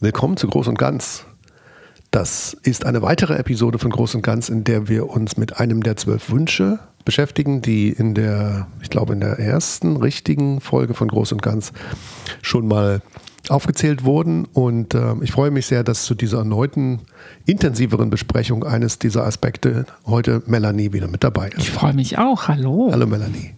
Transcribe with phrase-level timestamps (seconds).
[0.00, 1.24] Willkommen zu Groß und Ganz.
[2.12, 5.82] Das ist eine weitere Episode von Groß und Ganz, in der wir uns mit einem
[5.82, 11.08] der zwölf Wünsche beschäftigen, die in der, ich glaube, in der ersten richtigen Folge von
[11.08, 11.72] Groß und Ganz
[12.42, 13.02] schon mal
[13.48, 14.44] aufgezählt wurden.
[14.44, 17.00] Und äh, ich freue mich sehr, dass zu dieser erneuten
[17.44, 21.58] intensiveren Besprechung eines dieser Aspekte heute Melanie wieder mit dabei ist.
[21.58, 22.46] Ich freue mich auch.
[22.46, 22.90] Hallo.
[22.92, 23.56] Hallo Melanie.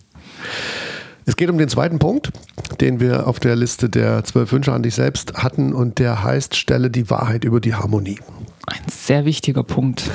[1.30, 2.32] Es geht um den zweiten Punkt,
[2.80, 6.56] den wir auf der Liste der zwölf Wünsche an dich selbst hatten und der heißt,
[6.56, 8.18] stelle die Wahrheit über die Harmonie.
[8.66, 10.10] Ein sehr wichtiger Punkt,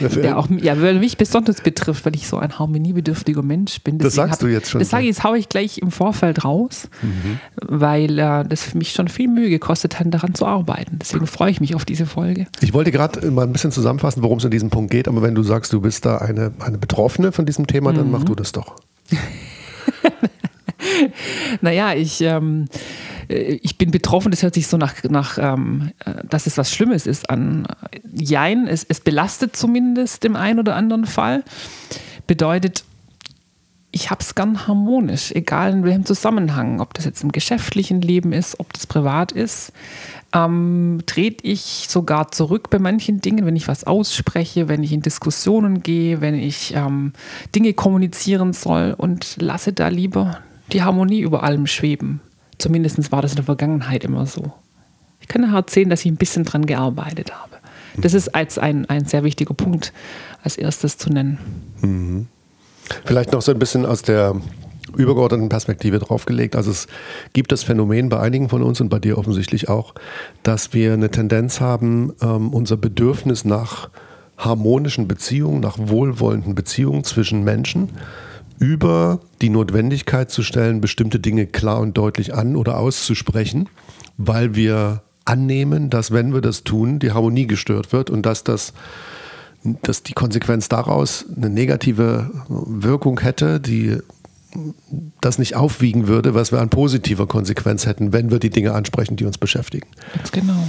[0.00, 3.98] der auch ja, mich besonders betrifft, weil ich so ein harmoniebedürftiger Mensch bin.
[3.98, 4.80] Deswegen das sagst hab, du jetzt schon.
[4.80, 7.38] Das sage ich, das haue ich gleich im Vorfeld raus, mhm.
[7.62, 10.98] weil äh, das für mich schon viel Mühe gekostet hat, daran zu arbeiten.
[11.00, 12.48] Deswegen freue ich mich auf diese Folge.
[12.60, 15.36] Ich wollte gerade mal ein bisschen zusammenfassen, worum es in diesem Punkt geht, aber wenn
[15.36, 18.10] du sagst, du bist da eine, eine Betroffene von diesem Thema, dann mhm.
[18.10, 18.74] mach du das doch.
[21.60, 22.66] naja, ich, ähm,
[23.28, 26.72] äh, ich bin betroffen, das hört sich so nach, nach ähm, äh, dass es was
[26.72, 27.66] Schlimmes ist an.
[28.12, 31.44] Jein, es, es belastet zumindest im einen oder anderen Fall.
[32.26, 32.84] Bedeutet,
[33.92, 38.32] ich habe es gern harmonisch, egal in welchem Zusammenhang, ob das jetzt im geschäftlichen Leben
[38.32, 39.72] ist, ob das privat ist.
[40.36, 45.00] Ähm, trete ich sogar zurück bei manchen Dingen, wenn ich was ausspreche, wenn ich in
[45.00, 47.14] Diskussionen gehe, wenn ich ähm,
[47.54, 50.40] Dinge kommunizieren soll und lasse da lieber
[50.72, 52.20] die Harmonie über allem schweben.
[52.58, 54.52] Zumindest war das in der Vergangenheit immer so.
[55.20, 57.56] Ich kann nachher erzählen, dass ich ein bisschen dran gearbeitet habe.
[57.96, 59.94] Das ist als ein, ein sehr wichtiger Punkt
[60.42, 61.38] als erstes zu nennen.
[61.80, 62.26] Mhm.
[63.04, 64.36] Vielleicht noch so ein bisschen aus der
[64.96, 66.56] übergeordneten Perspektive draufgelegt.
[66.56, 66.86] Also es
[67.32, 69.94] gibt das Phänomen bei einigen von uns und bei dir offensichtlich auch,
[70.42, 73.90] dass wir eine Tendenz haben, ähm, unser Bedürfnis nach
[74.36, 77.90] harmonischen Beziehungen, nach wohlwollenden Beziehungen zwischen Menschen
[78.58, 83.68] über die Notwendigkeit zu stellen, bestimmte Dinge klar und deutlich an oder auszusprechen,
[84.16, 88.72] weil wir annehmen, dass wenn wir das tun, die Harmonie gestört wird und dass das
[89.82, 93.98] dass die Konsequenz daraus eine negative Wirkung hätte, die
[95.20, 99.16] das nicht aufwiegen würde, was wir an positiver Konsequenz hätten, wenn wir die Dinge ansprechen,
[99.16, 99.88] die uns beschäftigen.
[100.14, 100.68] Ganz genau.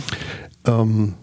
[0.66, 1.14] Ähm,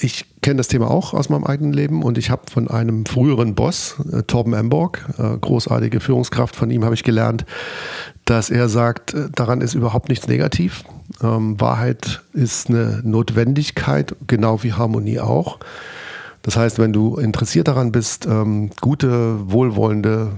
[0.00, 3.54] ich kenne das Thema auch aus meinem eigenen Leben und ich habe von einem früheren
[3.56, 7.44] Boss, äh, Torben Emborg, äh, großartige Führungskraft, von ihm habe ich gelernt,
[8.24, 10.84] dass er sagt, äh, daran ist überhaupt nichts negativ.
[11.20, 15.58] Ähm, Wahrheit ist eine Notwendigkeit, genau wie Harmonie auch.
[16.42, 20.30] Das heißt, wenn du interessiert daran bist, ähm, gute, wohlwollende,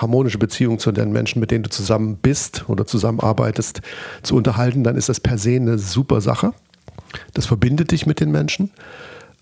[0.00, 3.80] harmonische Beziehungen zu den Menschen, mit denen du zusammen bist oder zusammenarbeitest,
[4.22, 6.52] zu unterhalten, dann ist das per se eine super Sache.
[7.34, 8.70] Das verbindet dich mit den Menschen.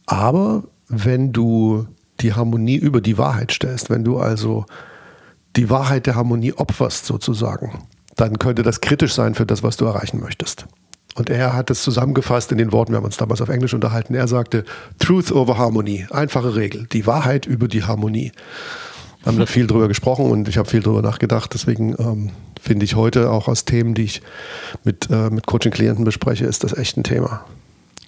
[0.06, 1.87] Aber wenn du
[2.21, 4.66] die Harmonie über die Wahrheit stellst, wenn du also
[5.56, 9.84] die Wahrheit der Harmonie opferst sozusagen, dann könnte das kritisch sein für das, was du
[9.84, 10.66] erreichen möchtest.
[11.16, 14.15] Und er hat es zusammengefasst in den Worten, wir haben uns damals auf Englisch unterhalten,
[14.15, 14.65] er sagte,
[14.99, 18.33] Truth over Harmony, einfache Regel, die Wahrheit über die Harmonie.
[19.27, 21.53] Wir haben da viel drüber gesprochen und ich habe viel drüber nachgedacht.
[21.53, 24.23] Deswegen ähm, finde ich heute auch aus Themen, die ich
[24.85, 27.45] mit, äh, mit Coaching-Klienten bespreche, ist das echt ein Thema.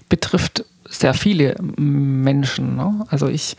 [0.08, 2.76] Betrifft sehr viele Menschen.
[2.76, 3.04] Ne?
[3.08, 3.56] Also ich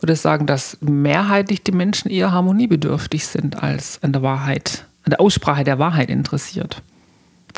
[0.00, 5.20] würde sagen, dass mehrheitlich die Menschen eher harmoniebedürftig sind als an der Wahrheit, an der
[5.20, 6.80] Aussprache der Wahrheit interessiert.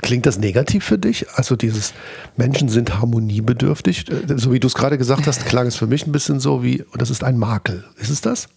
[0.02, 1.26] Klingt das negativ für dich?
[1.34, 1.94] Also dieses
[2.36, 6.08] Menschen sind harmoniebedürftig, äh, so wie du es gerade gesagt hast, klang es für mich
[6.08, 7.84] ein bisschen so wie, das ist ein Makel.
[7.98, 8.48] Ist es das?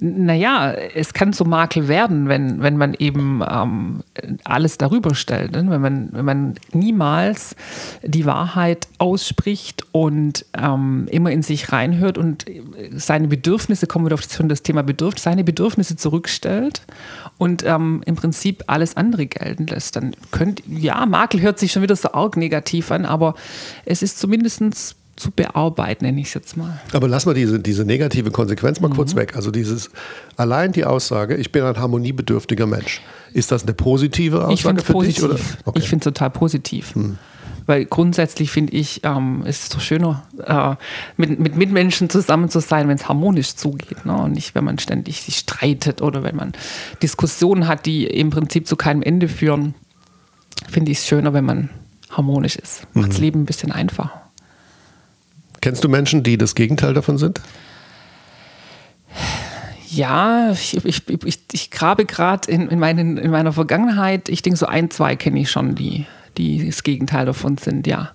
[0.00, 4.02] Naja, es kann zum Makel werden, wenn, wenn man eben ähm,
[4.44, 5.52] alles darüber stellt.
[5.52, 5.66] Ne?
[5.68, 7.56] Wenn, man, wenn man niemals
[8.02, 12.44] die Wahrheit ausspricht und ähm, immer in sich reinhört und
[12.92, 16.82] seine Bedürfnisse, kommen wir auf das Thema Bedürfnis, seine Bedürfnisse zurückstellt
[17.38, 21.82] und ähm, im Prinzip alles andere gelten lässt, dann könnte, ja, Makel hört sich schon
[21.82, 23.34] wieder so arg negativ an, aber
[23.84, 26.80] es ist zumindest zu bearbeiten, nenne ich es jetzt mal.
[26.92, 28.94] Aber lass mal diese, diese negative Konsequenz mal mhm.
[28.94, 29.34] kurz weg.
[29.34, 29.90] Also dieses
[30.36, 33.00] allein die Aussage, ich bin ein harmoniebedürftiger Mensch.
[33.32, 35.16] Ist das eine positive Aussage für positiv.
[35.16, 35.24] dich?
[35.24, 35.40] Oder?
[35.64, 35.78] Okay.
[35.78, 36.94] Ich finde es total positiv.
[36.94, 37.18] Hm.
[37.66, 40.76] Weil grundsätzlich finde ich, ähm, es ist doch schöner, äh,
[41.16, 44.06] mit, mit Mitmenschen zusammen zu sein, wenn es harmonisch zugeht.
[44.06, 44.16] Ne?
[44.16, 46.52] Und nicht, wenn man ständig sich streitet oder wenn man
[47.02, 49.74] Diskussionen hat, die im Prinzip zu keinem Ende führen.
[50.68, 51.70] Finde ich es schöner, wenn man
[52.10, 52.86] harmonisch ist.
[52.94, 53.24] Macht das mhm.
[53.24, 54.25] Leben ein bisschen einfacher.
[55.60, 57.40] Kennst du Menschen, die das Gegenteil davon sind?
[59.88, 64.28] Ja, ich, ich, ich, ich grabe gerade in, in, in meiner Vergangenheit.
[64.28, 66.06] Ich denke, so ein, zwei kenne ich schon, die,
[66.36, 68.10] die das Gegenteil davon sind, ja.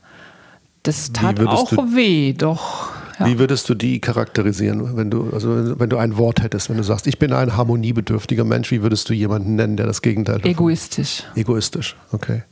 [0.84, 2.90] Das tat auch du, weh, doch.
[3.20, 3.28] Ja.
[3.28, 6.84] Wie würdest du die charakterisieren, wenn du, also wenn du ein Wort hättest, wenn du
[6.84, 10.52] sagst, ich bin ein harmoniebedürftiger Mensch, wie würdest du jemanden nennen, der das Gegenteil davon
[10.52, 11.24] Egoistisch.
[11.36, 12.44] Egoistisch, okay.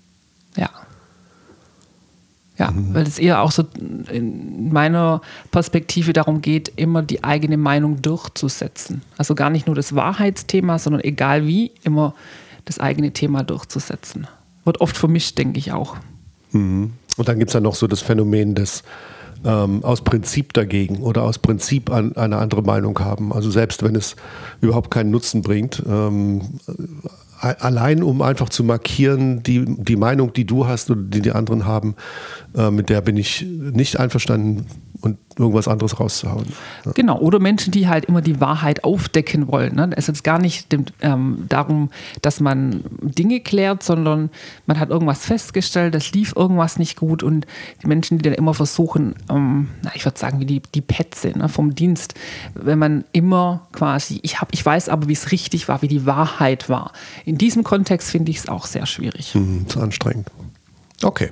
[2.59, 2.71] Ja.
[2.71, 2.93] Mhm.
[2.93, 3.63] weil es eher auch so
[4.11, 9.01] in meiner Perspektive darum geht, immer die eigene Meinung durchzusetzen.
[9.17, 12.13] Also gar nicht nur das Wahrheitsthema, sondern egal wie, immer
[12.65, 14.27] das eigene Thema durchzusetzen.
[14.65, 15.95] Wird oft vermischt, denke ich auch.
[16.51, 16.91] Mhm.
[17.15, 18.83] Und dann gibt es ja noch so das Phänomen des
[19.45, 23.31] ähm, aus Prinzip dagegen oder aus Prinzip an, eine andere Meinung haben.
[23.31, 24.15] Also selbst wenn es
[24.61, 26.41] überhaupt keinen Nutzen bringt, ähm,
[27.39, 31.65] allein um einfach zu markieren, die, die Meinung, die du hast oder die die anderen
[31.65, 31.95] haben,
[32.55, 34.65] äh, mit der bin ich nicht einverstanden
[35.01, 36.45] und irgendwas anderes rauszuhauen.
[36.85, 36.91] Ja.
[36.91, 39.75] Genau, oder Menschen, die halt immer die Wahrheit aufdecken wollen.
[39.75, 39.89] Ne?
[39.95, 41.89] Es ist gar nicht dem, ähm, darum,
[42.21, 44.29] dass man Dinge klärt, sondern
[44.65, 47.47] man hat irgendwas festgestellt, es lief irgendwas nicht gut und
[47.81, 51.37] die Menschen, die dann immer versuchen, ähm, na, ich würde sagen, wie die, die Petze
[51.37, 52.15] ne, vom Dienst,
[52.53, 56.05] wenn man immer quasi, ich, hab, ich weiß aber, wie es richtig war, wie die
[56.05, 56.91] Wahrheit war.
[57.25, 59.33] In diesem Kontext finde ich es auch sehr schwierig.
[59.35, 60.29] Mhm, zu anstrengend.
[61.03, 61.29] Okay.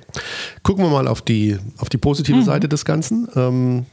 [0.64, 2.44] Gucken wir mal auf die, auf die positive mhm.
[2.44, 3.28] Seite des Ganzen.
[3.36, 3.86] Ähm,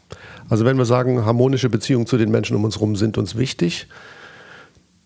[0.49, 3.89] also wenn wir sagen, harmonische Beziehungen zu den Menschen um uns herum sind uns wichtig,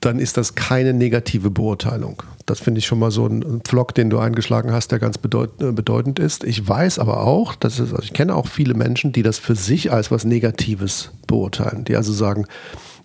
[0.00, 2.22] dann ist das keine negative Beurteilung.
[2.46, 5.60] Das finde ich schon mal so ein Pflock, den du eingeschlagen hast, der ganz bedeut
[5.60, 6.44] äh, bedeutend ist.
[6.44, 9.56] Ich weiß aber auch, dass es, also ich kenne auch viele Menschen, die das für
[9.56, 12.46] sich als was Negatives beurteilen, die also sagen,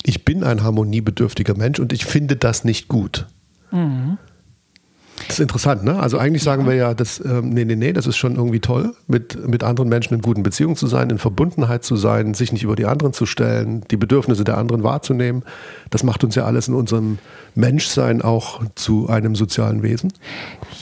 [0.04, 3.26] ich bin ein harmoniebedürftiger Mensch und ich finde das nicht gut.
[3.72, 4.18] Mhm.
[5.28, 6.00] Das ist interessant, ne?
[6.00, 8.94] Also eigentlich sagen wir ja, dass, ähm, nee, nee, nee, das ist schon irgendwie toll,
[9.08, 12.64] mit, mit anderen Menschen in guten Beziehungen zu sein, in Verbundenheit zu sein, sich nicht
[12.64, 15.44] über die anderen zu stellen, die Bedürfnisse der anderen wahrzunehmen.
[15.90, 17.20] Das macht uns ja alles in unserem
[17.56, 20.14] Menschsein auch zu einem sozialen Wesen.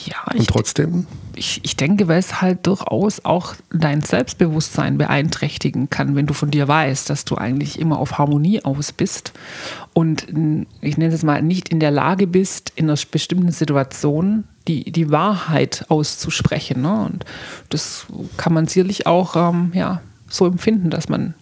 [0.06, 1.08] Ja, und trotzdem.
[1.36, 6.52] Ich, ich denke, weil es halt durchaus auch dein Selbstbewusstsein beeinträchtigen kann, wenn du von
[6.52, 9.34] dir weißt, dass du eigentlich immer auf Harmonie aus bist
[9.94, 10.28] und
[10.82, 15.10] ich nenne es mal nicht in der Lage bist, in einer bestimmten Situation die, die
[15.12, 16.82] Wahrheit auszusprechen.
[16.82, 17.06] Ne?
[17.06, 17.26] Und
[17.70, 18.06] das
[18.38, 21.34] kann man sicherlich auch ähm, ja, so empfinden, dass man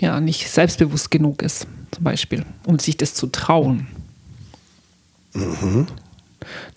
[0.00, 3.86] ja nicht selbstbewusst genug ist, zum Beispiel, um sich das zu trauen.
[5.34, 5.86] Mhm.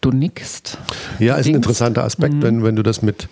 [0.01, 0.77] Du nickst.
[1.19, 2.41] Ja, ist ein interessanter Aspekt, mhm.
[2.41, 3.29] wenn, wenn du das mit,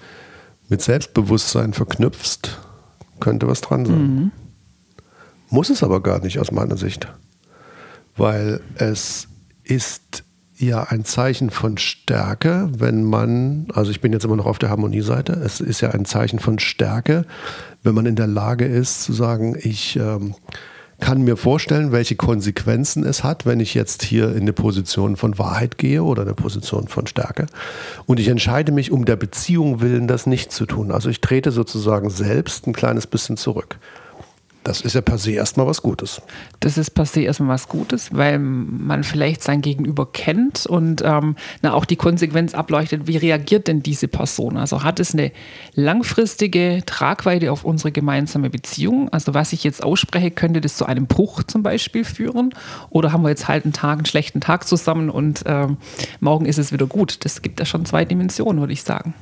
[0.70, 2.60] mit Selbstbewusstsein verknüpfst,
[3.20, 4.02] könnte was dran sein.
[4.02, 4.32] Mhm.
[5.50, 7.08] Muss es aber gar nicht aus meiner Sicht.
[8.16, 9.28] Weil es
[9.64, 10.24] ist
[10.58, 14.70] ja ein Zeichen von Stärke, wenn man, also ich bin jetzt immer noch auf der
[14.70, 17.26] Harmonieseite, es ist ja ein Zeichen von Stärke,
[17.82, 20.36] wenn man in der Lage ist zu sagen, ich ähm,
[21.00, 25.38] kann mir vorstellen, welche Konsequenzen es hat, wenn ich jetzt hier in eine Position von
[25.38, 27.48] Wahrheit gehe oder eine Position von Stärke.
[28.06, 30.92] Und ich entscheide mich um der Beziehung willen, das nicht zu tun.
[30.92, 33.78] Also ich trete sozusagen selbst ein kleines bisschen zurück.
[34.64, 36.22] Das ist ja per se erstmal was Gutes.
[36.62, 41.36] Das ist per se erstmal was Gutes, weil man vielleicht sein Gegenüber kennt und ähm,
[41.62, 44.56] na, auch die Konsequenz ableuchtet, wie reagiert denn diese Person?
[44.56, 45.32] Also hat es eine
[45.74, 49.10] langfristige Tragweite auf unsere gemeinsame Beziehung?
[49.10, 52.54] Also was ich jetzt ausspreche, könnte das zu einem Bruch zum Beispiel führen?
[52.90, 55.78] Oder haben wir jetzt halt einen Tag, einen schlechten Tag zusammen und ähm,
[56.22, 57.26] morgen ist es wieder gut?
[57.26, 59.14] Das gibt ja schon zwei Dimensionen, würde ich sagen.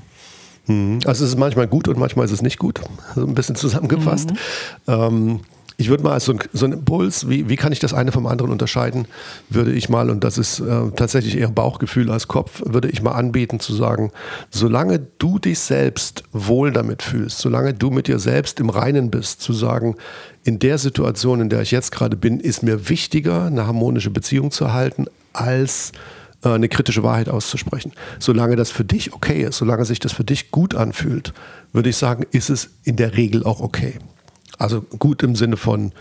[0.67, 0.99] Mhm.
[1.05, 2.81] Also es ist manchmal gut und manchmal ist es nicht gut.
[3.15, 4.31] So ein bisschen zusammengefasst.
[4.31, 4.93] Mhm.
[4.93, 5.39] Ähm,
[5.81, 8.11] ich würde mal als so ein, so ein Impuls, wie, wie kann ich das eine
[8.11, 9.07] vom anderen unterscheiden,
[9.49, 13.13] würde ich mal, und das ist äh, tatsächlich eher Bauchgefühl als Kopf, würde ich mal
[13.13, 14.11] anbieten zu sagen,
[14.51, 19.41] solange du dich selbst wohl damit fühlst, solange du mit dir selbst im Reinen bist,
[19.41, 19.95] zu sagen,
[20.43, 24.51] in der Situation, in der ich jetzt gerade bin, ist mir wichtiger, eine harmonische Beziehung
[24.51, 27.93] zu halten, als äh, eine kritische Wahrheit auszusprechen.
[28.19, 31.33] Solange das für dich okay ist, solange sich das für dich gut anfühlt,
[31.71, 33.99] würde ich sagen, ist es in der Regel auch okay.
[34.57, 35.91] Also gut im Sinne von,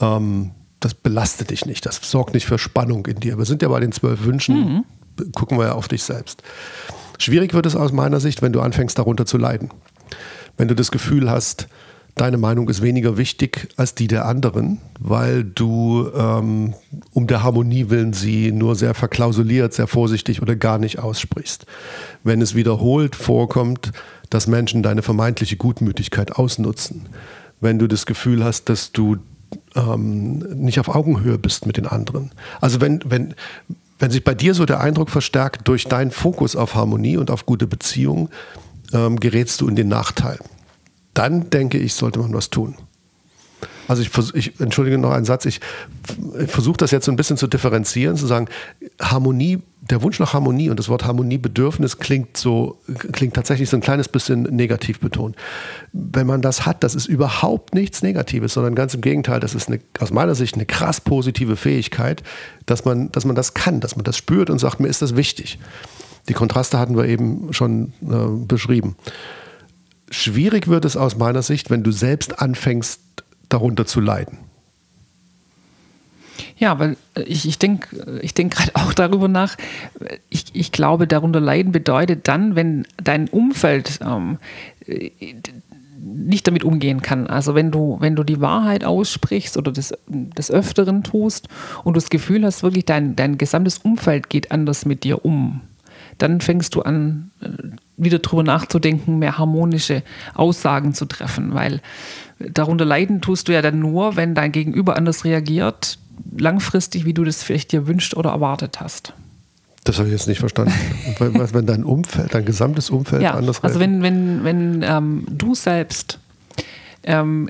[0.00, 3.38] ähm, das belastet dich nicht, das sorgt nicht für Spannung in dir.
[3.38, 4.84] Wir sind ja bei den zwölf Wünschen,
[5.18, 5.32] mhm.
[5.32, 6.42] gucken wir ja auf dich selbst.
[7.18, 9.70] Schwierig wird es aus meiner Sicht, wenn du anfängst darunter zu leiden.
[10.58, 11.68] Wenn du das Gefühl hast,
[12.16, 16.74] deine Meinung ist weniger wichtig als die der anderen, weil du ähm,
[17.12, 21.66] um der Harmonie willen sie nur sehr verklausuliert, sehr vorsichtig oder gar nicht aussprichst.
[22.24, 23.92] Wenn es wiederholt vorkommt,
[24.30, 27.08] dass Menschen deine vermeintliche Gutmütigkeit ausnutzen,
[27.60, 29.18] wenn du das Gefühl hast, dass du
[29.74, 32.32] ähm, nicht auf Augenhöhe bist mit den anderen.
[32.62, 33.34] Also wenn, wenn,
[33.98, 37.44] wenn sich bei dir so der Eindruck verstärkt, durch deinen Fokus auf Harmonie und auf
[37.44, 38.30] gute Beziehungen,
[38.94, 40.38] ähm, gerätst du in den Nachteil
[41.16, 42.76] dann denke ich, sollte man was tun.
[43.88, 45.60] Also ich, ich entschuldige noch einen Satz, ich,
[46.40, 48.48] ich versuche das jetzt so ein bisschen zu differenzieren, zu sagen,
[49.00, 52.78] Harmonie, der Wunsch nach Harmonie und das Wort Harmoniebedürfnis klingt so,
[53.12, 55.36] klingt tatsächlich so ein kleines bisschen negativ betont.
[55.92, 59.68] Wenn man das hat, das ist überhaupt nichts Negatives, sondern ganz im Gegenteil, das ist
[59.68, 62.24] eine, aus meiner Sicht eine krass positive Fähigkeit,
[62.66, 65.14] dass man, dass man das kann, dass man das spürt und sagt, mir ist das
[65.14, 65.60] wichtig.
[66.28, 68.96] Die Kontraste hatten wir eben schon äh, beschrieben
[70.10, 73.00] schwierig wird es aus meiner Sicht, wenn du selbst anfängst,
[73.48, 74.38] darunter zu leiden.
[76.58, 76.96] Ja, weil
[77.26, 79.56] ich, ich denke ich denk gerade auch darüber nach.
[80.30, 84.38] Ich, ich glaube, darunter leiden bedeutet dann, wenn dein Umfeld ähm,
[85.98, 87.26] nicht damit umgehen kann.
[87.26, 91.48] Also wenn du, wenn du die Wahrheit aussprichst oder des, des Öfteren tust
[91.84, 95.62] und du das Gefühl hast, wirklich dein, dein gesamtes Umfeld geht anders mit dir um,
[96.18, 97.48] dann fängst du an, äh,
[97.96, 100.02] wieder drüber nachzudenken, mehr harmonische
[100.34, 101.80] Aussagen zu treffen, weil
[102.38, 105.98] darunter leiden tust du ja dann nur, wenn dein Gegenüber anders reagiert,
[106.36, 109.12] langfristig, wie du das vielleicht dir wünscht oder erwartet hast.
[109.84, 110.74] Das habe ich jetzt nicht verstanden.
[111.20, 116.18] Wenn dein Umfeld, dein gesamtes Umfeld ja, anders Also wenn, wenn, wenn ähm, du selbst
[117.04, 117.48] ähm,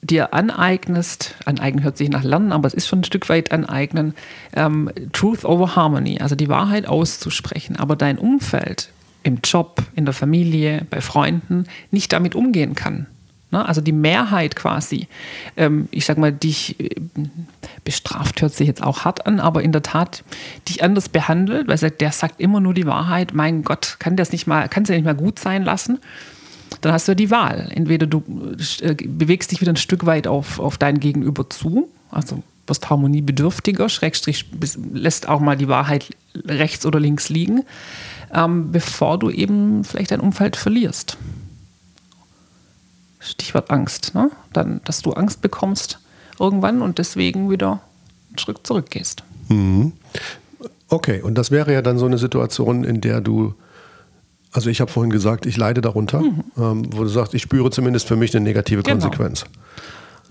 [0.00, 4.14] dir aneignest, aneignen hört sich nach Lernen, aber es ist schon ein Stück weit aneignen,
[4.54, 8.90] ähm, Truth over Harmony, also die Wahrheit auszusprechen, aber dein Umfeld
[9.24, 13.06] im Job, in der Familie, bei Freunden nicht damit umgehen kann,
[13.54, 13.64] Ne?
[13.64, 15.06] Also die Mehrheit quasi,
[15.56, 16.90] ähm, ich sag mal, dich äh,
[17.84, 20.24] bestraft, hört sich jetzt auch hart an, aber in der Tat
[20.68, 24.48] dich anders behandelt, weil der sagt immer nur die Wahrheit, mein Gott, kann das nicht
[24.48, 26.00] mal, kann es ja nicht mal gut sein lassen.
[26.80, 27.68] Dann hast du ja die Wahl.
[27.72, 28.24] Entweder du
[28.80, 33.88] äh, bewegst dich wieder ein Stück weit auf, auf dein Gegenüber zu, also wirst harmoniebedürftiger,
[33.88, 34.46] Schrägstrich,
[34.92, 36.10] lässt auch mal die Wahrheit
[36.46, 37.62] rechts oder links liegen,
[38.34, 41.16] ähm, bevor du eben vielleicht dein Umfeld verlierst.
[43.20, 44.30] Stichwort Angst, ne?
[44.52, 45.98] Dann, dass du Angst bekommst
[46.38, 47.80] irgendwann und deswegen wieder
[48.28, 49.22] einen Schritt zurückgehst.
[49.48, 49.92] Mhm.
[50.88, 53.54] Okay, und das wäre ja dann so eine Situation, in der du,
[54.52, 56.44] also ich habe vorhin gesagt, ich leide darunter, mhm.
[56.58, 59.00] ähm, wo du sagst, ich spüre zumindest für mich eine negative genau.
[59.00, 59.44] Konsequenz.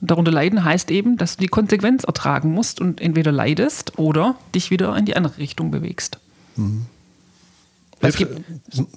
[0.02, 4.70] Darunter leiden heißt eben, dass du die Konsequenz ertragen musst und entweder leidest oder dich
[4.70, 6.20] wieder in die andere Richtung bewegst.
[6.58, 6.86] Mhm.
[8.10, 8.42] Es gibt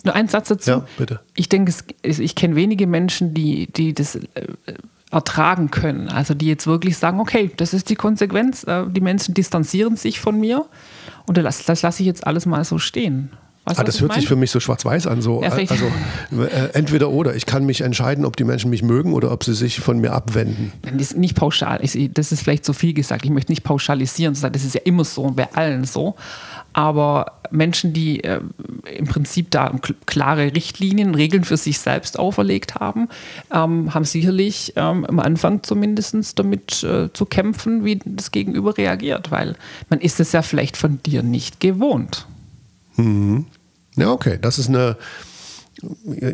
[0.04, 0.70] nur einen Satz dazu.
[0.70, 1.20] Ja, bitte.
[1.34, 1.72] Ich denke,
[2.02, 4.20] ich kenne wenige Menschen, die, die das äh,
[5.10, 6.08] ertragen können.
[6.08, 8.64] Also die jetzt wirklich sagen, okay, das ist die Konsequenz.
[8.64, 10.66] Äh, die Menschen distanzieren sich von mir
[11.26, 13.30] und das, das lasse ich jetzt alles mal so stehen.
[13.66, 14.20] Weißt, ah, das hört meine?
[14.20, 15.20] sich für mich so schwarz-weiß an.
[15.20, 15.86] So, ja, also
[16.40, 17.34] äh, entweder oder.
[17.34, 20.12] Ich kann mich entscheiden, ob die Menschen mich mögen oder ob sie sich von mir
[20.12, 20.72] abwenden.
[20.82, 21.80] Das ist nicht pauschal.
[21.80, 23.24] Das ist vielleicht zu viel gesagt.
[23.24, 24.36] Ich möchte nicht pauschalisieren.
[24.40, 26.14] Das ist ja immer so bei allen so.
[26.76, 28.42] Aber Menschen, die äh,
[28.98, 29.72] im Prinzip da
[30.04, 33.08] klare Richtlinien, Regeln für sich selbst auferlegt haben,
[33.50, 39.30] ähm, haben sicherlich ähm, am Anfang zumindest damit äh, zu kämpfen, wie das Gegenüber reagiert,
[39.30, 39.56] weil
[39.88, 42.26] man ist es ja vielleicht von dir nicht gewohnt.
[42.96, 43.46] Mhm.
[43.96, 44.98] Ja, okay, das ist eine,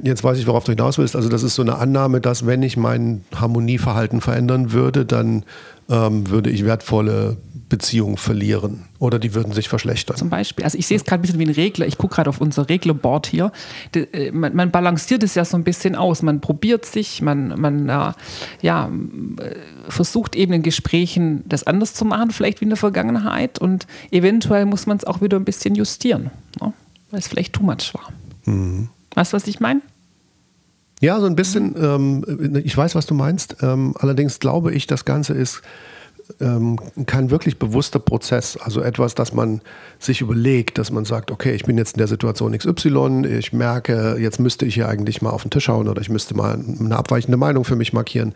[0.02, 1.14] jetzt weiß ich, worauf du hinaus willst.
[1.14, 5.44] Also das ist so eine Annahme, dass wenn ich mein Harmonieverhalten verändern würde, dann
[5.88, 7.36] ähm, würde ich wertvolle
[7.72, 10.14] Beziehungen verlieren oder die würden sich verschlechtern.
[10.14, 10.62] Zum Beispiel.
[10.62, 11.86] Also ich sehe es gerade ein bisschen wie ein Regler.
[11.86, 13.50] Ich gucke gerade auf unser Reglerboard hier.
[13.94, 16.20] Äh, man, man, balanciert es ja so ein bisschen aus.
[16.20, 18.12] Man probiert sich, man, man äh,
[18.60, 18.90] ja,
[19.38, 19.54] äh,
[19.88, 23.58] versucht eben in Gesprächen das anders zu machen, vielleicht wie in der Vergangenheit.
[23.58, 26.74] Und eventuell muss man es auch wieder ein bisschen justieren, ne?
[27.10, 28.12] weil es vielleicht too much war.
[28.44, 28.90] Mhm.
[29.14, 29.80] Weißt du, was ich meine?
[31.00, 31.74] Ja, so ein bisschen.
[31.82, 33.56] Ähm, ich weiß, was du meinst.
[33.62, 35.62] Ähm, allerdings glaube ich, das Ganze ist
[36.40, 39.60] ähm, kein wirklich bewusster Prozess, also etwas, dass man
[39.98, 44.16] sich überlegt, dass man sagt, okay, ich bin jetzt in der Situation XY, ich merke,
[44.18, 46.96] jetzt müsste ich hier eigentlich mal auf den Tisch hauen oder ich müsste mal eine
[46.96, 48.34] abweichende Meinung für mich markieren.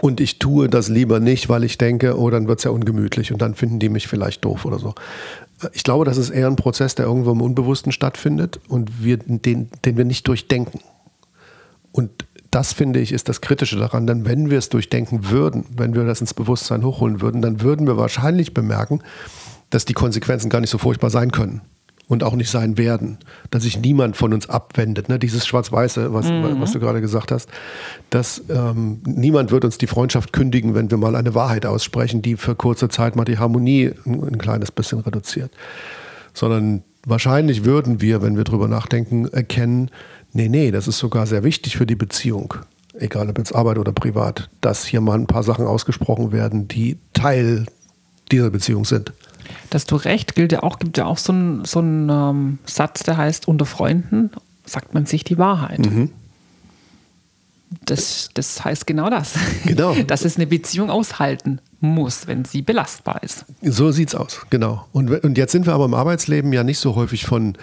[0.00, 3.32] Und ich tue das lieber nicht, weil ich denke, oh, dann wird es ja ungemütlich
[3.32, 4.94] und dann finden die mich vielleicht doof oder so.
[5.72, 9.70] Ich glaube, das ist eher ein Prozess, der irgendwo im Unbewussten stattfindet und wir, den,
[9.84, 10.80] den wir nicht durchdenken.
[11.90, 15.94] Und das finde ich ist das Kritische daran, denn wenn wir es durchdenken würden, wenn
[15.94, 19.02] wir das ins Bewusstsein hochholen würden, dann würden wir wahrscheinlich bemerken,
[19.70, 21.60] dass die Konsequenzen gar nicht so furchtbar sein können
[22.08, 23.18] und auch nicht sein werden,
[23.50, 25.10] dass sich niemand von uns abwendet.
[25.10, 25.18] Ne?
[25.18, 26.58] Dieses Schwarz-Weiße, was, mhm.
[26.58, 27.50] was du gerade gesagt hast,
[28.08, 32.36] dass ähm, niemand wird uns die Freundschaft kündigen, wenn wir mal eine Wahrheit aussprechen, die
[32.36, 35.52] für kurze Zeit mal die Harmonie ein, ein kleines bisschen reduziert.
[36.32, 39.90] Sondern wahrscheinlich würden wir, wenn wir drüber nachdenken, erkennen,
[40.32, 42.54] Nee, nee, das ist sogar sehr wichtig für die Beziehung,
[42.98, 46.98] egal ob jetzt Arbeit oder privat, dass hier mal ein paar Sachen ausgesprochen werden, die
[47.14, 47.66] Teil
[48.30, 49.12] dieser Beziehung sind.
[49.70, 53.16] Dass du recht, gilt ja auch, gibt ja auch so einen so ähm, Satz, der
[53.16, 54.30] heißt, unter Freunden
[54.64, 55.78] sagt man sich die Wahrheit.
[55.78, 56.10] Mhm.
[57.84, 59.34] Das, das heißt genau das.
[59.66, 59.94] Genau.
[60.06, 63.44] Dass es eine Beziehung aushalten muss, wenn sie belastbar ist.
[63.62, 64.86] So sieht's aus, genau.
[64.92, 67.56] Und, und jetzt sind wir aber im Arbeitsleben ja nicht so häufig von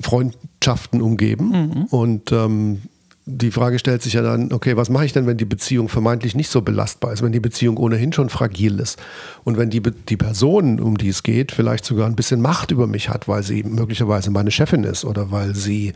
[0.00, 1.48] Freundschaften umgeben.
[1.48, 1.84] Mhm.
[1.84, 2.82] Und ähm,
[3.26, 6.34] die Frage stellt sich ja dann, okay, was mache ich denn, wenn die Beziehung vermeintlich
[6.34, 9.00] nicht so belastbar ist, wenn die Beziehung ohnehin schon fragil ist
[9.44, 12.86] und wenn die, die Person, um die es geht, vielleicht sogar ein bisschen Macht über
[12.86, 15.94] mich hat, weil sie möglicherweise meine Chefin ist oder weil sie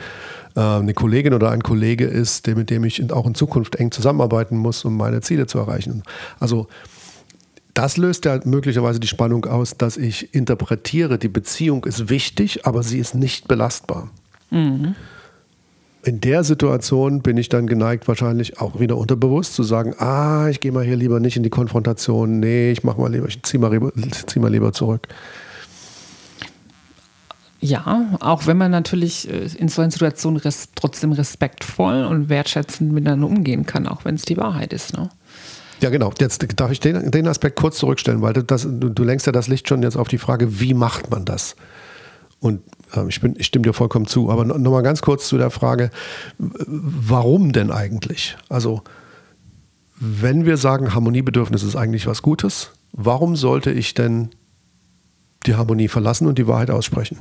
[0.57, 3.90] äh, eine Kollegin oder ein Kollege ist, der, mit dem ich auch in Zukunft eng
[3.90, 6.05] zusammenarbeiten muss, um meine Ziele zu erreichen.
[6.40, 6.67] Also
[7.79, 12.83] das löst ja möglicherweise die Spannung aus, dass ich interpretiere, die Beziehung ist wichtig, aber
[12.83, 14.11] sie ist nicht belastbar.
[14.51, 14.95] Mhm
[16.05, 20.61] in der Situation bin ich dann geneigt, wahrscheinlich auch wieder unterbewusst zu sagen, ah, ich
[20.61, 23.61] gehe mal hier lieber nicht in die Konfrontation, nee, ich mache mal lieber, ich ziehe
[23.61, 23.93] mal,
[24.27, 25.09] zieh mal lieber zurück.
[27.61, 33.27] Ja, auch wenn man natürlich äh, in solchen Situationen res trotzdem respektvoll und wertschätzend miteinander
[33.27, 34.97] umgehen kann, auch wenn es die Wahrheit ist.
[34.97, 35.11] Ne?
[35.81, 36.13] Ja, genau.
[36.19, 39.49] Jetzt darf ich den, den Aspekt kurz zurückstellen, weil das, du, du lenkst ja das
[39.49, 41.55] Licht schon jetzt auf die Frage, wie macht man das?
[42.41, 42.63] Und
[42.95, 44.31] äh, ich, bin, ich stimme dir vollkommen zu.
[44.31, 45.91] Aber nochmal ganz kurz zu der Frage,
[46.39, 48.37] warum denn eigentlich?
[48.49, 48.83] Also,
[49.97, 54.31] wenn wir sagen, Harmoniebedürfnis ist eigentlich was Gutes, warum sollte ich denn
[55.47, 57.19] die Harmonie verlassen und die Wahrheit aussprechen?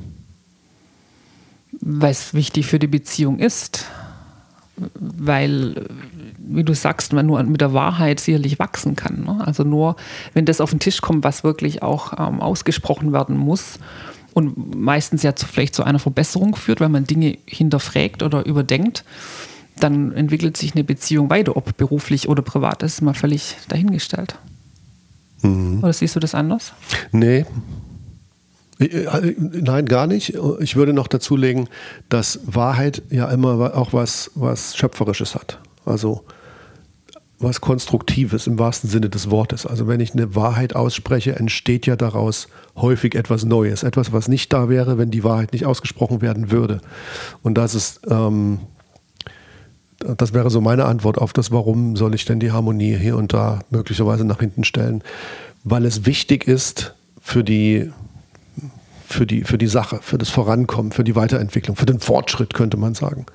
[1.80, 3.86] Weil es wichtig für die Beziehung ist.
[4.94, 5.86] Weil,
[6.50, 9.24] wie du sagst, man nur mit der Wahrheit sicherlich wachsen kann.
[9.24, 9.46] Ne?
[9.46, 9.96] Also nur,
[10.34, 13.78] wenn das auf den Tisch kommt, was wirklich auch ähm, ausgesprochen werden muss,
[14.34, 19.04] und meistens ja zu, vielleicht zu einer Verbesserung führt, weil man Dinge hinterfragt oder überdenkt,
[19.80, 24.36] dann entwickelt sich eine Beziehung weiter, ob beruflich oder privat, das ist mal völlig dahingestellt.
[25.42, 25.80] Mhm.
[25.82, 26.72] Oder siehst du das anders?
[27.10, 27.46] Nee.
[28.78, 30.34] Äh, äh, nein, gar nicht.
[30.60, 31.68] Ich würde noch dazulegen,
[32.08, 35.58] dass Wahrheit ja immer auch was, was Schöpferisches hat.
[35.84, 36.24] Also
[37.40, 39.64] was Konstruktives im wahrsten Sinne des Wortes.
[39.64, 43.84] Also wenn ich eine Wahrheit ausspreche, entsteht ja daraus häufig etwas Neues.
[43.84, 46.80] Etwas, was nicht da wäre, wenn die Wahrheit nicht ausgesprochen werden würde.
[47.42, 48.58] Und das ist, ähm,
[49.98, 53.32] das wäre so meine Antwort auf das, warum soll ich denn die Harmonie hier und
[53.32, 55.02] da möglicherweise nach hinten stellen.
[55.62, 57.92] Weil es wichtig ist für die,
[59.06, 62.76] für die, für die Sache, für das Vorankommen, für die Weiterentwicklung, für den Fortschritt, könnte
[62.76, 63.26] man sagen.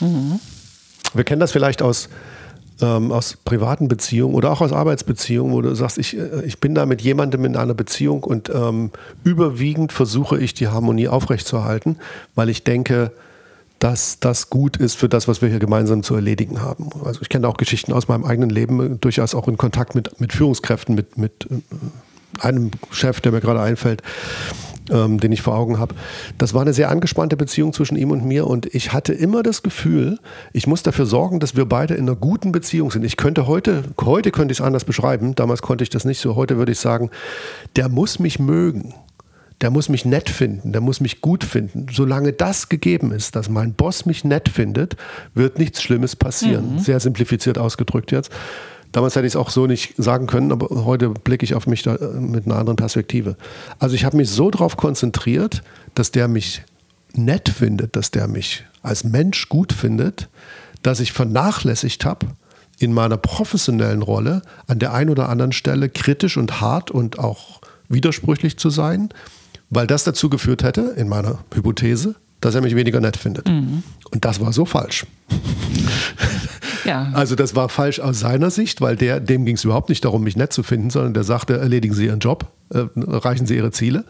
[0.00, 0.40] Mhm.
[1.12, 2.08] Wir kennen das vielleicht aus
[2.80, 6.74] ähm, aus privaten Beziehungen oder auch aus Arbeitsbeziehungen, wo du sagst, ich, äh, ich bin
[6.74, 8.90] da mit jemandem in einer Beziehung und ähm,
[9.24, 11.96] überwiegend versuche ich die Harmonie aufrechtzuerhalten,
[12.34, 13.12] weil ich denke,
[13.78, 16.88] dass das gut ist für das, was wir hier gemeinsam zu erledigen haben.
[17.04, 20.32] Also ich kenne auch Geschichten aus meinem eigenen Leben, durchaus auch in Kontakt mit, mit
[20.32, 24.02] Führungskräften, mit, mit äh, einem Chef, der mir gerade einfällt,
[24.90, 25.94] ähm, den ich vor Augen habe.
[26.38, 29.62] Das war eine sehr angespannte Beziehung zwischen ihm und mir und ich hatte immer das
[29.62, 30.18] Gefühl,
[30.52, 33.04] ich muss dafür sorgen, dass wir beide in einer guten Beziehung sind.
[33.04, 36.36] Ich könnte heute, heute könnte ich es anders beschreiben, damals konnte ich das nicht so,
[36.36, 37.10] heute würde ich sagen,
[37.76, 38.94] der muss mich mögen.
[39.62, 41.86] Der muss mich nett finden, der muss mich gut finden.
[41.90, 44.96] Solange das gegeben ist, dass mein Boss mich nett findet,
[45.32, 46.74] wird nichts Schlimmes passieren.
[46.74, 46.78] Mhm.
[46.80, 48.30] Sehr simplifiziert ausgedrückt jetzt.
[48.96, 51.82] Damals hätte ich es auch so nicht sagen können, aber heute blicke ich auf mich
[51.82, 53.36] da äh, mit einer anderen Perspektive.
[53.78, 55.62] Also ich habe mich so darauf konzentriert,
[55.94, 56.62] dass der mich
[57.12, 60.30] nett findet, dass der mich als Mensch gut findet,
[60.80, 62.28] dass ich vernachlässigt habe,
[62.78, 67.60] in meiner professionellen Rolle an der einen oder anderen Stelle kritisch und hart und auch
[67.90, 69.10] widersprüchlich zu sein,
[69.68, 73.46] weil das dazu geführt hätte, in meiner Hypothese, dass er mich weniger nett findet.
[73.46, 73.82] Mhm.
[74.10, 75.04] Und das war so falsch.
[76.86, 77.10] Ja.
[77.12, 80.22] Also das war falsch aus seiner Sicht, weil der, dem ging es überhaupt nicht darum,
[80.22, 83.70] mich nett zu finden, sondern der sagte, erledigen Sie Ihren Job, äh, erreichen Sie Ihre
[83.70, 84.04] Ziele.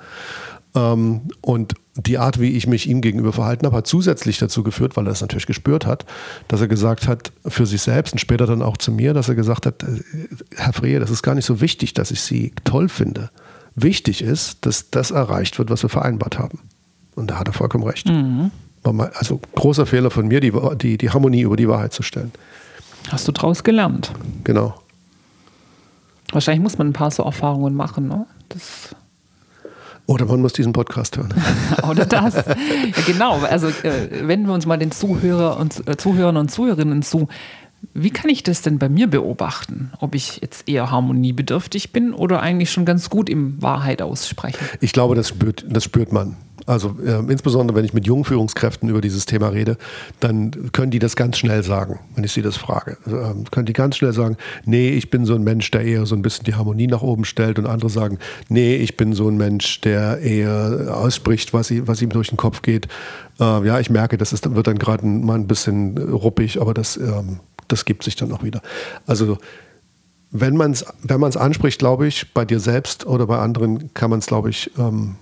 [0.77, 4.97] Ähm, und die Art, wie ich mich ihm gegenüber verhalten habe, hat zusätzlich dazu geführt,
[4.97, 6.05] weil er es natürlich gespürt hat,
[6.49, 9.35] dass er gesagt hat, für sich selbst und später dann auch zu mir, dass er
[9.35, 10.03] gesagt hat, äh,
[10.55, 13.31] Herr Frehe, das ist gar nicht so wichtig, dass ich Sie toll finde.
[13.75, 16.61] Wichtig ist, dass das erreicht wird, was wir vereinbart haben.
[17.15, 18.09] Und da hat er vollkommen recht.
[18.09, 18.51] Mhm.
[19.15, 22.31] Also großer Fehler von mir, die, die, die Harmonie über die Wahrheit zu stellen.
[23.11, 24.12] Hast du draus gelernt?
[24.44, 24.74] Genau.
[26.32, 28.26] Wahrscheinlich muss man ein paar so Erfahrungen machen, ne?
[28.48, 28.94] Das
[30.06, 31.35] oder man muss diesen Podcast hören.
[31.90, 32.37] Oder das.
[32.37, 32.54] Ja,
[33.06, 33.40] genau.
[33.40, 37.26] Also äh, wenden wir uns mal den Zuhörer und, äh, Zuhörern und Zuhörerinnen zu.
[37.92, 39.92] Wie kann ich das denn bei mir beobachten?
[39.98, 44.64] Ob ich jetzt eher harmoniebedürftig bin oder eigentlich schon ganz gut im Wahrheit aussprechen?
[44.80, 46.37] Ich glaube, das spürt, das spürt man.
[46.66, 49.79] Also äh, insbesondere wenn ich mit jungen Führungskräften über dieses Thema rede,
[50.20, 52.98] dann können die das ganz schnell sagen, wenn ich sie das frage.
[53.05, 56.07] Also, ähm, können die ganz schnell sagen, nee, ich bin so ein Mensch, der eher
[56.07, 59.29] so ein bisschen die Harmonie nach oben stellt und andere sagen, nee, ich bin so
[59.29, 62.88] ein Mensch, der eher ausspricht, was, was ihm durch den Kopf geht.
[63.38, 66.96] Äh, ja, ich merke, das ist, wird dann gerade mal ein bisschen ruppig, aber das,
[66.96, 68.61] ähm, das gibt sich dann auch wieder.
[69.07, 69.38] Also
[70.31, 74.18] wenn man es wenn anspricht, glaube ich, bei dir selbst oder bei anderen kann man
[74.18, 75.16] es, glaube ich, ähm,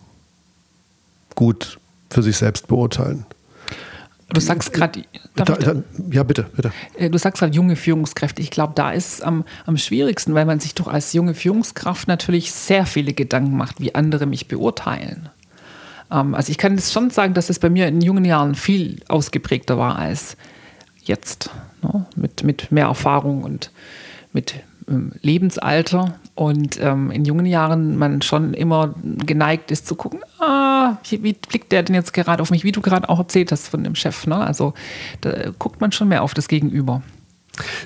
[1.35, 1.79] gut
[2.11, 3.27] für sich selbst beurteilen.
[4.35, 5.05] Du sagst gerade.
[6.11, 6.73] Ja, bitte, bitte.
[6.99, 8.43] Äh, du sagst gerade junge Führungskräfte.
[8.43, 12.09] Ich glaube, da ist es am, am schwierigsten, weil man sich doch als junge Führungskraft
[12.09, 15.29] natürlich sehr viele Gedanken macht, wie andere mich beurteilen.
[16.11, 19.01] Ähm, also ich kann jetzt schon sagen, dass es bei mir in jungen Jahren viel
[19.09, 20.37] ausgeprägter war als
[21.03, 21.51] jetzt.
[21.83, 22.07] Ne?
[22.17, 23.71] Mit, mit mehr Erfahrung und
[24.33, 24.55] mit
[24.89, 30.64] ähm, Lebensalter und ähm, in jungen Jahren man schon immer geneigt ist zu gucken, ah,
[31.11, 33.85] wie, blickt der denn jetzt gerade auf mich, wie du gerade auch erzählt hast von
[33.85, 34.27] dem Chef.
[34.27, 34.37] Ne?
[34.37, 34.75] Also
[35.21, 37.03] da guckt man schon mehr auf das Gegenüber.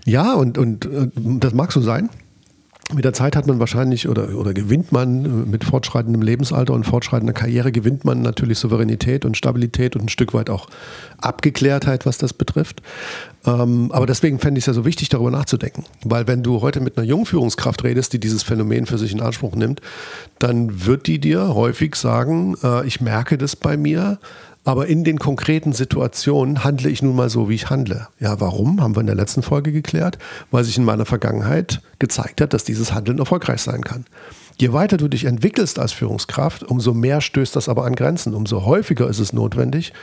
[0.04, 2.08] Ja, und, und, und das mag so sein.
[2.94, 7.34] Mit der Zeit hat man wahrscheinlich oder, oder gewinnt man mit fortschreitendem Lebensalter und fortschreitender
[7.34, 10.68] Karriere gewinnt man natürlich Souveränität und Stabilität und ein Stück weit auch
[11.18, 12.80] Abgeklärtheit, was das betrifft.
[13.44, 15.84] Ähm, aber deswegen fände ich es ja so wichtig, darüber nachzudenken.
[16.02, 19.54] Weil wenn du heute mit einer Jungführungskraft redest, die dieses Phänomen für sich in Anspruch
[19.54, 19.82] nimmt,
[20.38, 24.18] dann wird die dir häufig sagen, äh, ich merke das bei mir,
[24.68, 28.08] aber in den konkreten Situationen handle ich nun mal so, wie ich handle.
[28.20, 28.82] Ja, warum?
[28.82, 30.18] Haben wir in der letzten Folge geklärt.
[30.50, 34.04] Weil sich in meiner Vergangenheit gezeigt hat, dass dieses Handeln erfolgreich sein kann.
[34.58, 38.34] Je weiter du dich entwickelst als Führungskraft, umso mehr stößt das aber an Grenzen.
[38.34, 39.94] Umso häufiger ist es notwendig,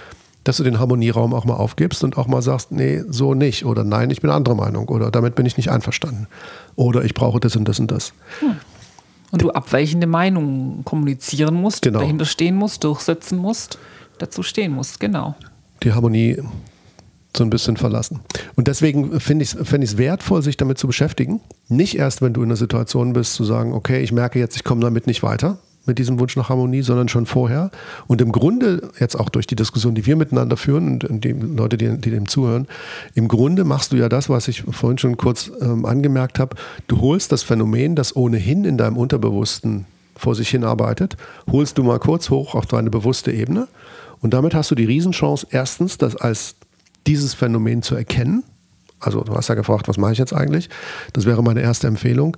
[0.43, 3.65] dass du den Harmonieraum auch mal aufgibst und auch mal sagst, nee, so nicht.
[3.65, 4.89] Oder nein, ich bin anderer Meinung.
[4.89, 6.25] Oder damit bin ich nicht einverstanden.
[6.75, 8.13] Oder ich brauche das und das und das.
[8.39, 8.56] Hm.
[9.30, 11.99] Und du abweichende Meinungen kommunizieren musst, genau.
[11.99, 13.78] dahinter stehen musst, durchsetzen musst
[14.17, 15.36] dazu stehen muss, genau.
[15.84, 16.38] Die Harmonie
[17.36, 18.21] so ein bisschen verlassen.
[18.56, 21.41] Und deswegen finde ich es find wertvoll, sich damit zu beschäftigen.
[21.67, 24.63] Nicht erst, wenn du in einer Situation bist, zu sagen, okay, ich merke jetzt, ich
[24.63, 27.71] komme damit nicht weiter mit diesem Wunsch nach Harmonie, sondern schon vorher.
[28.08, 31.78] Und im Grunde, jetzt auch durch die Diskussion, die wir miteinander führen und die Leute,
[31.78, 32.67] die, die dem zuhören,
[33.13, 36.56] im Grunde machst du ja das, was ich vorhin schon kurz ähm, angemerkt habe.
[36.88, 39.86] Du holst das Phänomen, das ohnehin in deinem Unterbewussten
[40.17, 41.17] vor sich hin arbeitet,
[41.51, 43.67] holst du mal kurz hoch auf deine bewusste Ebene
[44.25, 46.55] und damit hast du die Riesenchance, erstens, das als
[47.05, 48.43] dieses Phänomen zu erkennen.
[48.99, 50.67] Also du hast ja gefragt, was mache ich jetzt eigentlich?
[51.13, 52.35] Das wäre meine erste Empfehlung.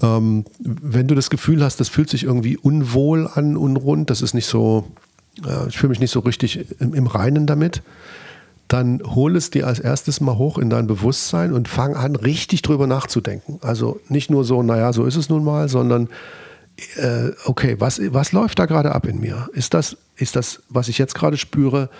[0.00, 4.34] Ähm, wenn du das Gefühl hast, das fühlt sich irgendwie unwohl an, unrund, das ist
[4.34, 4.86] nicht so,
[5.44, 7.82] äh, ich fühle mich nicht so richtig im, im Reinen damit,
[8.68, 12.62] dann hol es dir als erstes mal hoch in dein Bewusstsein und fang an, richtig
[12.62, 13.58] drüber nachzudenken.
[13.62, 16.08] Also nicht nur so, naja, so ist es nun mal, sondern
[16.96, 19.48] äh, okay, was, was läuft da gerade ab in mir?
[19.52, 21.90] Ist das, ist das, was ich jetzt gerade spüre,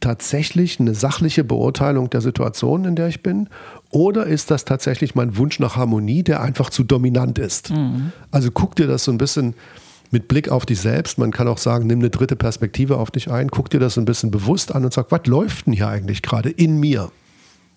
[0.00, 3.48] tatsächlich eine sachliche Beurteilung der Situation, in der ich bin?
[3.90, 7.70] Oder ist das tatsächlich mein Wunsch nach Harmonie, der einfach zu dominant ist?
[7.70, 8.12] Mhm.
[8.30, 9.54] Also guck dir das so ein bisschen
[10.10, 11.18] mit Blick auf dich selbst.
[11.18, 14.04] Man kann auch sagen, nimm eine dritte Perspektive auf dich ein, guck dir das ein
[14.04, 17.10] bisschen bewusst an und sag, was läuft denn hier eigentlich gerade in mir?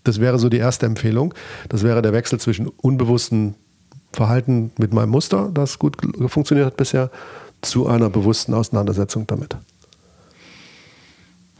[0.03, 1.33] Das wäre so die erste Empfehlung.
[1.69, 3.55] Das wäre der Wechsel zwischen unbewussten
[4.13, 5.97] Verhalten mit meinem Muster, das gut
[6.27, 7.09] funktioniert hat bisher,
[7.61, 9.55] zu einer bewussten Auseinandersetzung damit.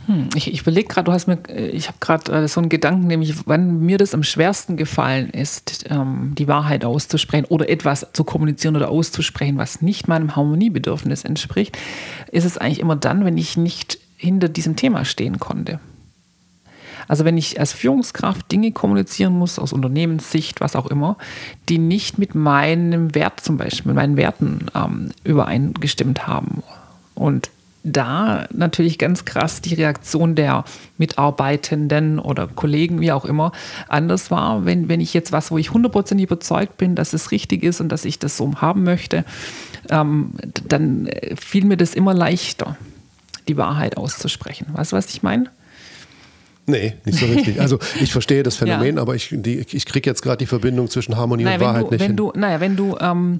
[0.08, 3.08] Hm, ich, ich überlege gerade, du hast mir, ich habe gerade äh, so einen Gedanken,
[3.08, 8.24] nämlich wann mir das am schwersten gefallen ist, ähm, die Wahrheit auszusprechen oder etwas zu
[8.24, 11.78] kommunizieren oder auszusprechen, was nicht meinem Harmoniebedürfnis entspricht,
[12.32, 15.80] ist es eigentlich immer dann, wenn ich nicht hinter diesem Thema stehen konnte.
[17.08, 21.18] Also wenn ich als Führungskraft Dinge kommunizieren muss, aus Unternehmenssicht, was auch immer,
[21.70, 26.64] die nicht mit meinem Wert zum Beispiel, mit meinen Werten ähm, übereingestimmt haben.
[27.16, 27.50] Und
[27.84, 30.66] da natürlich ganz krass die Reaktion der
[30.98, 33.52] Mitarbeitenden oder Kollegen, wie auch immer,
[33.88, 34.66] anders war.
[34.66, 37.90] Wenn, wenn ich jetzt was, wo ich hundertprozentig überzeugt bin, dass es richtig ist und
[37.90, 39.26] dass ich das so haben möchte,
[39.90, 40.34] ähm,
[40.68, 42.78] dann fiel mir das immer leichter,
[43.48, 44.68] die Wahrheit auszusprechen.
[44.74, 45.50] Weißt du, was ich meine?
[46.68, 47.60] Nee, nicht so richtig.
[47.60, 49.02] Also ich verstehe das Phänomen, ja.
[49.02, 52.00] aber ich, ich kriege jetzt gerade die Verbindung zwischen Harmonie naja, und Wahrheit du, nicht
[52.02, 52.18] wenn hin.
[52.18, 53.40] Du, naja, wenn du ähm,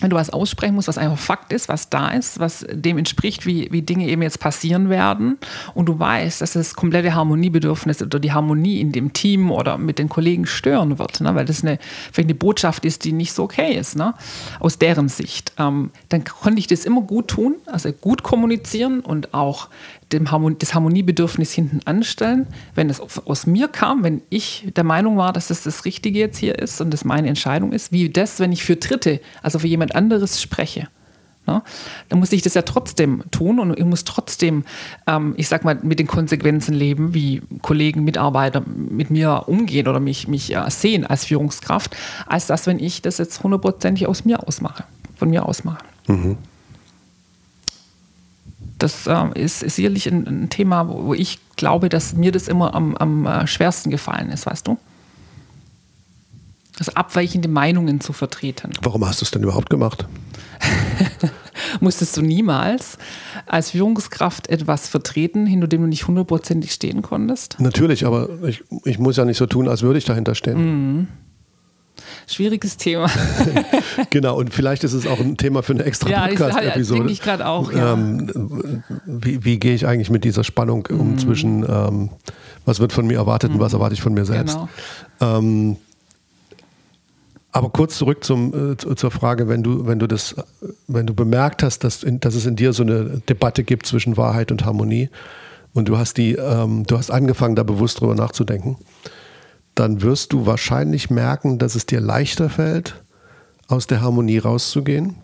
[0.00, 3.46] wenn du was aussprechen musst, was einfach Fakt ist, was da ist, was dem entspricht,
[3.46, 5.38] wie, wie Dinge eben jetzt passieren werden
[5.74, 10.00] und du weißt, dass das komplette Harmoniebedürfnis oder die Harmonie in dem Team oder mit
[10.00, 11.34] den Kollegen stören wird, ne?
[11.36, 11.78] weil das eine,
[12.12, 14.14] vielleicht eine Botschaft ist, die nicht so okay ist, ne?
[14.58, 19.32] aus deren Sicht, ähm, dann konnte ich das immer gut tun, also gut kommunizieren und
[19.32, 19.68] auch
[20.12, 25.16] dem Harmon das Harmoniebedürfnis hinten anstellen, wenn es aus mir kam, wenn ich der Meinung
[25.16, 28.40] war, dass es das Richtige jetzt hier ist und das meine Entscheidung ist, wie das,
[28.40, 30.88] wenn ich für Dritte, also für jemand anderes spreche.
[31.46, 31.62] Ne?
[32.08, 34.64] Dann muss ich das ja trotzdem tun und ich muss trotzdem,
[35.06, 40.00] ähm, ich sag mal, mit den Konsequenzen leben, wie Kollegen, Mitarbeiter mit mir umgehen oder
[40.00, 44.46] mich, mich äh, sehen als Führungskraft, als das, wenn ich das jetzt hundertprozentig aus mir
[44.46, 44.84] ausmache,
[45.16, 45.84] von mir ausmache.
[46.06, 46.38] Mhm
[48.76, 52.74] das äh, ist, ist, sicherlich ein, ein, Thema, wo ich glaube, dass mir das immer
[52.74, 54.76] am, am äh, schwersten gefallen ist, weißt du?
[56.78, 58.72] Also abweichende Meinungen zu vertreten.
[58.82, 60.06] Warum hast du es denn überhaupt gemacht?
[61.80, 62.98] Musstest du niemals.
[63.46, 67.56] als Führungskraft etwas vertreten, hinter dem du nicht hundertprozentig stehen konntest?
[67.60, 70.58] Natürlich, aber ich, ich muss ja nicht so tun, als würde ich dahinter stehen.
[70.98, 71.08] Mhm.
[72.26, 73.08] Schwieriges Thema.
[74.10, 77.04] genau, und vielleicht ist es auch ein Thema für eine extra ja, Podcast-Episode.
[77.04, 77.72] Ja, ich gerade auch.
[77.72, 77.92] Ja.
[77.92, 81.18] Ähm, wie, wie gehe ich eigentlich mit dieser Spannung um mhm.
[81.18, 82.10] zwischen, ähm,
[82.64, 83.56] was wird von mir erwartet mhm.
[83.56, 84.58] und was erwarte ich von mir selbst?
[85.20, 85.38] Genau.
[85.38, 85.76] Ähm,
[87.54, 90.34] aber kurz zurück zum, äh, zur Frage, wenn du, wenn du das,
[90.88, 94.16] wenn du bemerkt hast, dass, in, dass es in dir so eine Debatte gibt zwischen
[94.16, 95.08] Wahrheit und Harmonie
[95.72, 98.76] und du hast die, ähm, du hast angefangen, da bewusst drüber nachzudenken,
[99.76, 102.96] dann wirst du wahrscheinlich merken, dass es dir leichter fällt,
[103.68, 105.14] aus der Harmonie rauszugehen,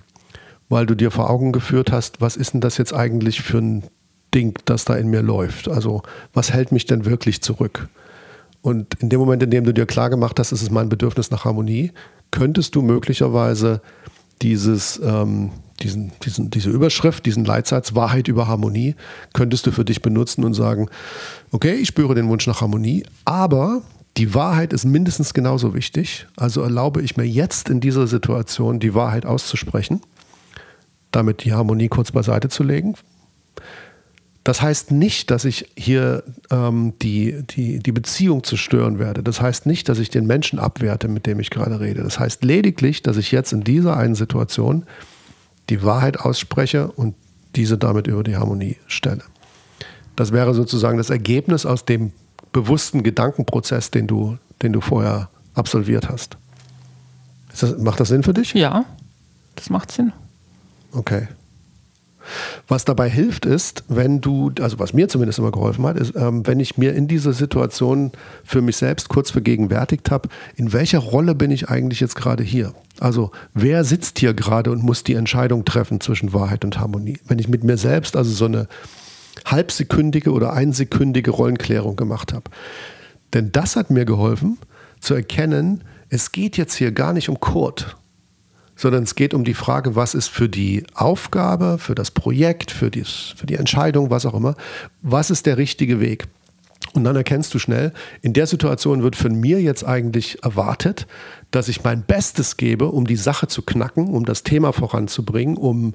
[0.68, 3.82] weil du dir vor Augen geführt hast, was ist denn das jetzt eigentlich für ein
[4.32, 5.68] Ding, das da in mir läuft?
[5.68, 7.88] Also was hält mich denn wirklich zurück?
[8.62, 11.30] Und in dem Moment, in dem du dir klar gemacht hast, es ist mein Bedürfnis
[11.30, 11.92] nach Harmonie,
[12.30, 13.80] könntest du möglicherweise
[14.42, 15.50] dieses, ähm,
[15.82, 18.94] diesen, diesen, diese Überschrift, diesen Leitsatz Wahrheit über Harmonie,
[19.32, 20.88] könntest du für dich benutzen und sagen,
[21.50, 23.82] okay, ich spüre den Wunsch nach Harmonie, aber
[24.16, 26.26] die Wahrheit ist mindestens genauso wichtig.
[26.36, 30.00] Also erlaube ich mir jetzt in dieser Situation die Wahrheit auszusprechen,
[31.10, 32.94] damit die Harmonie kurz beiseite zu legen,
[34.44, 39.22] das heißt nicht, dass ich hier ähm, die, die, die Beziehung zerstören werde.
[39.22, 42.02] Das heißt nicht, dass ich den Menschen abwerte, mit dem ich gerade rede.
[42.02, 44.84] Das heißt lediglich, dass ich jetzt in dieser einen Situation
[45.68, 47.14] die Wahrheit ausspreche und
[47.54, 49.22] diese damit über die Harmonie stelle.
[50.16, 52.12] Das wäre sozusagen das Ergebnis aus dem
[52.52, 56.36] bewussten Gedankenprozess, den du, den du vorher absolviert hast.
[57.50, 58.54] Das, macht das Sinn für dich?
[58.54, 58.84] Ja,
[59.56, 60.12] das macht Sinn.
[60.92, 61.28] Okay.
[62.68, 66.46] Was dabei hilft, ist, wenn du, also was mir zumindest immer geholfen hat, ist, ähm,
[66.46, 68.12] wenn ich mir in dieser Situation
[68.44, 72.74] für mich selbst kurz vergegenwärtigt habe, in welcher Rolle bin ich eigentlich jetzt gerade hier?
[72.98, 77.18] Also wer sitzt hier gerade und muss die Entscheidung treffen zwischen Wahrheit und Harmonie?
[77.26, 78.68] Wenn ich mit mir selbst also so eine
[79.44, 82.44] halbsekündige oder einsekündige Rollenklärung gemacht habe.
[83.32, 84.58] Denn das hat mir geholfen
[85.00, 87.96] zu erkennen, es geht jetzt hier gar nicht um Kurt,
[88.80, 92.90] sondern es geht um die Frage, was ist für die Aufgabe, für das Projekt, für
[92.90, 94.54] die, für die Entscheidung, was auch immer,
[95.02, 96.28] was ist der richtige Weg?
[96.94, 101.06] Und dann erkennst du schnell, in der Situation wird von mir jetzt eigentlich erwartet,
[101.50, 105.92] dass ich mein Bestes gebe, um die Sache zu knacken, um das Thema voranzubringen, um,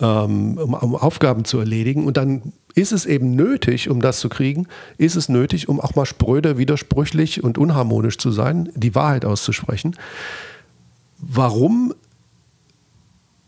[0.00, 2.06] ähm, um, um Aufgaben zu erledigen.
[2.06, 5.94] Und dann ist es eben nötig, um das zu kriegen, ist es nötig, um auch
[5.94, 9.94] mal spröde, widersprüchlich und unharmonisch zu sein, die Wahrheit auszusprechen.
[11.18, 11.92] Warum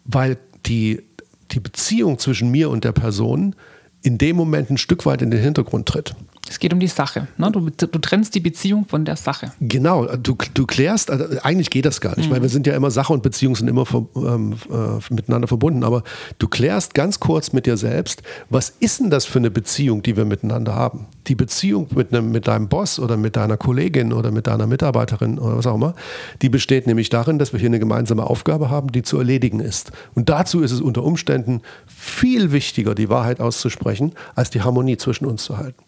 [0.07, 1.03] weil die,
[1.51, 3.55] die Beziehung zwischen mir und der Person
[4.03, 6.15] in dem Moment ein Stück weit in den Hintergrund tritt.
[6.49, 7.29] Es geht um die Sache.
[7.39, 7.51] Ne?
[7.51, 9.53] Du, du, trennst die Beziehung von der Sache.
[9.61, 12.35] Genau, du, du klärst, also eigentlich geht das gar nicht, mhm.
[12.35, 13.85] weil wir sind ja immer Sache und Beziehung sind immer
[14.17, 15.83] ähm, äh, miteinander verbunden.
[15.83, 16.03] Aber
[16.39, 20.17] du klärst ganz kurz mit dir selbst, was ist denn das für eine Beziehung, die
[20.17, 21.07] wir miteinander haben?
[21.27, 25.39] Die Beziehung mit, einem, mit deinem Boss oder mit deiner Kollegin oder mit deiner Mitarbeiterin
[25.39, 25.95] oder was auch immer,
[26.43, 29.91] die besteht nämlich darin, dass wir hier eine gemeinsame Aufgabe haben, die zu erledigen ist.
[30.15, 35.27] Und dazu ist es unter Umständen viel wichtiger, die Wahrheit auszusprechen, als die Harmonie zwischen
[35.27, 35.86] uns zu halten.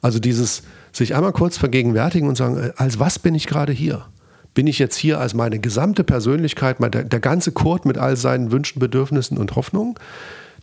[0.00, 4.06] Also dieses sich einmal kurz vergegenwärtigen und sagen, äh, als was bin ich gerade hier?
[4.54, 8.50] Bin ich jetzt hier als meine gesamte Persönlichkeit, der, der ganze Kurt mit all seinen
[8.50, 9.94] Wünschen, Bedürfnissen und Hoffnungen?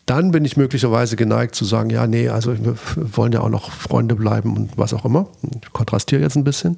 [0.06, 3.71] Dann bin ich möglicherweise geneigt zu sagen, ja, nee, also wir wollen ja auch noch
[3.71, 5.28] Freunde bleiben und was auch immer.
[5.63, 6.76] Ich kontrastiere jetzt ein bisschen.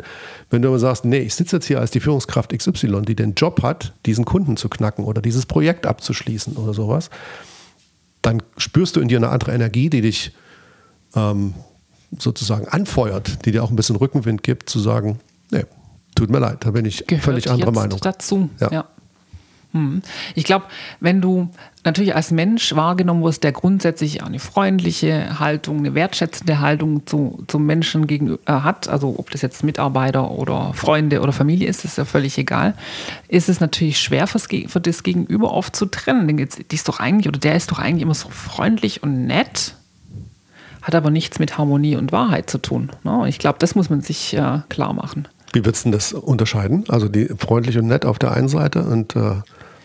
[0.50, 3.34] Wenn du aber sagst, nee, ich sitze jetzt hier als die Führungskraft XY, die den
[3.34, 7.10] Job hat, diesen Kunden zu knacken oder dieses Projekt abzuschließen oder sowas,
[8.22, 10.34] dann spürst du in dir eine andere Energie, die dich
[11.16, 11.54] ähm,
[12.18, 15.20] sozusagen anfeuert, die dir auch ein bisschen Rückenwind gibt, zu sagen,
[15.52, 15.66] nee,
[16.16, 18.00] tut mir leid, da bin ich Gehört völlig anderer Meinung.
[18.02, 18.72] Dazu, ja.
[18.72, 18.86] ja.
[19.74, 20.02] Hm.
[20.34, 20.66] Ich glaube,
[21.00, 21.50] wenn du
[21.84, 27.66] natürlich als Mensch wahrgenommen wirst, der grundsätzlich eine freundliche Haltung, eine wertschätzende Haltung zu, zum
[27.66, 31.98] Menschen gegenüber äh, hat, also ob das jetzt Mitarbeiter oder Freunde oder Familie ist, ist
[31.98, 32.76] ja völlig egal,
[33.28, 36.28] ist es natürlich schwer für das Gegenüber oft zu trennen.
[36.28, 39.76] Denn die ist doch eigentlich, oder der ist doch eigentlich immer so freundlich und nett
[40.88, 42.92] hat aber nichts mit Harmonie und Wahrheit zu tun.
[43.04, 43.26] Ne?
[43.28, 45.28] Ich glaube, das muss man sich äh, klar machen.
[45.52, 46.86] Wie würdest du das unterscheiden?
[46.88, 49.42] Also die freundlich und nett auf der einen Seite und äh,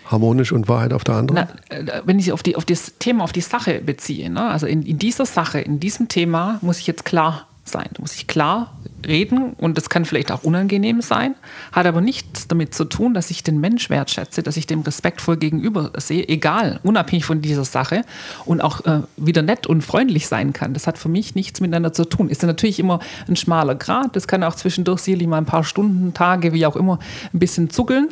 [0.07, 1.49] harmonisch und Wahrheit auf der anderen?
[1.71, 4.49] Na, äh, wenn ich auf, die, auf das Thema, auf die Sache beziehe, ne?
[4.49, 7.89] also in, in dieser Sache, in diesem Thema muss ich jetzt klar sein.
[7.95, 8.73] Da muss ich klar
[9.07, 11.35] reden und das kann vielleicht auch unangenehm sein,
[11.73, 15.37] hat aber nichts damit zu tun, dass ich den Mensch wertschätze, dass ich dem respektvoll
[15.37, 18.03] gegenüber sehe, egal, unabhängig von dieser Sache
[18.45, 20.75] und auch äh, wieder nett und freundlich sein kann.
[20.75, 22.29] Das hat für mich nichts miteinander zu tun.
[22.29, 26.15] Ist natürlich immer ein schmaler Grad, das kann auch zwischendurch sicherlich mal ein paar Stunden,
[26.15, 26.99] Tage, wie auch immer,
[27.33, 28.09] ein bisschen zuckeln.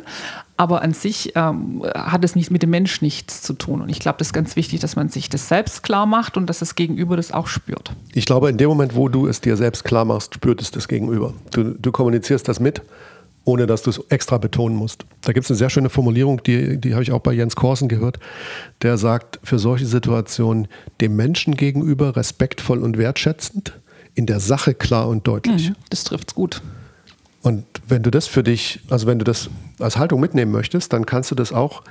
[0.61, 3.81] Aber an sich ähm, hat es nicht mit dem Mensch nichts zu tun.
[3.81, 6.45] Und ich glaube, das ist ganz wichtig, dass man sich das selbst klar macht und
[6.45, 7.91] dass das Gegenüber das auch spürt.
[8.13, 10.87] Ich glaube, in dem Moment, wo du es dir selbst klar machst, spürt es das
[10.87, 11.33] Gegenüber.
[11.49, 12.83] Du, du kommunizierst das mit
[13.43, 15.03] ohne dass du es extra betonen musst.
[15.21, 17.87] Da gibt es eine sehr schöne Formulierung, die, die habe ich auch bei Jens Korsen
[17.87, 18.19] gehört,
[18.83, 20.67] der sagt, für solche Situationen
[21.01, 23.73] dem Menschen gegenüber respektvoll und wertschätzend,
[24.13, 25.69] in der Sache klar und deutlich.
[25.69, 26.61] Mhm, das trifft es gut.
[27.41, 29.49] Und wenn du das für dich, also wenn du das
[29.79, 31.83] als Haltung mitnehmen möchtest, dann kannst du das auch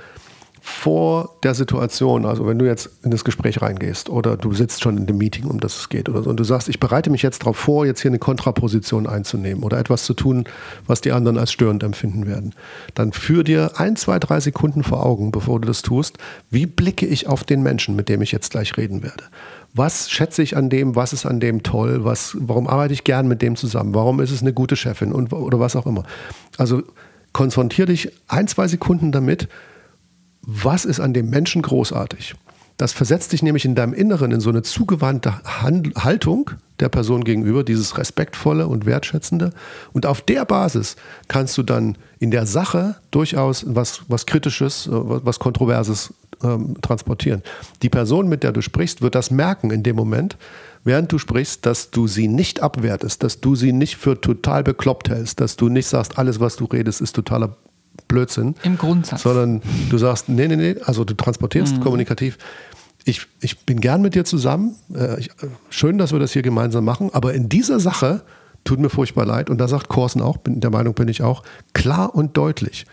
[0.63, 4.95] vor der Situation, also wenn du jetzt in das Gespräch reingehst oder du sitzt schon
[4.95, 7.23] in dem Meeting, um das es geht oder so, und du sagst, ich bereite mich
[7.23, 10.43] jetzt darauf vor, jetzt hier eine Kontraposition einzunehmen oder etwas zu tun,
[10.85, 12.53] was die anderen als störend empfinden werden,
[12.93, 16.19] dann führ dir ein, zwei, drei Sekunden vor Augen, bevor du das tust,
[16.51, 19.23] wie blicke ich auf den Menschen, mit dem ich jetzt gleich reden werde.
[19.73, 23.27] Was schätze ich an dem, was ist an dem toll, was, warum arbeite ich gern
[23.27, 26.03] mit dem zusammen, warum ist es eine gute Chefin und, oder was auch immer.
[26.57, 26.83] Also
[27.31, 29.47] konfrontier dich ein, zwei Sekunden damit,
[30.41, 32.35] was ist an dem Menschen großartig?
[32.81, 37.63] Das versetzt dich nämlich in deinem Inneren in so eine zugewandte Haltung der Person gegenüber,
[37.63, 39.53] dieses respektvolle und wertschätzende.
[39.93, 40.95] Und auf der Basis
[41.27, 47.43] kannst du dann in der Sache durchaus was, was Kritisches, äh, was Kontroverses ähm, transportieren.
[47.83, 50.35] Die Person, mit der du sprichst, wird das merken in dem Moment,
[50.83, 55.07] während du sprichst, dass du sie nicht abwertest, dass du sie nicht für total bekloppt
[55.09, 57.55] hältst, dass du nicht sagst, alles, was du redest, ist totaler
[58.07, 58.55] Blödsinn.
[58.63, 59.21] Im Grundsatz.
[59.21, 61.81] Sondern du sagst, nee, nee, nee, also du transportierst mhm.
[61.81, 62.37] kommunikativ.
[63.05, 64.75] Ich, ich bin gern mit dir zusammen.
[64.93, 65.29] Äh, ich,
[65.69, 67.09] schön, dass wir das hier gemeinsam machen.
[67.13, 68.23] Aber in dieser Sache
[68.63, 69.49] tut mir furchtbar leid.
[69.49, 72.85] Und da sagt Korsen auch, bin, der Meinung bin ich auch, klar und deutlich.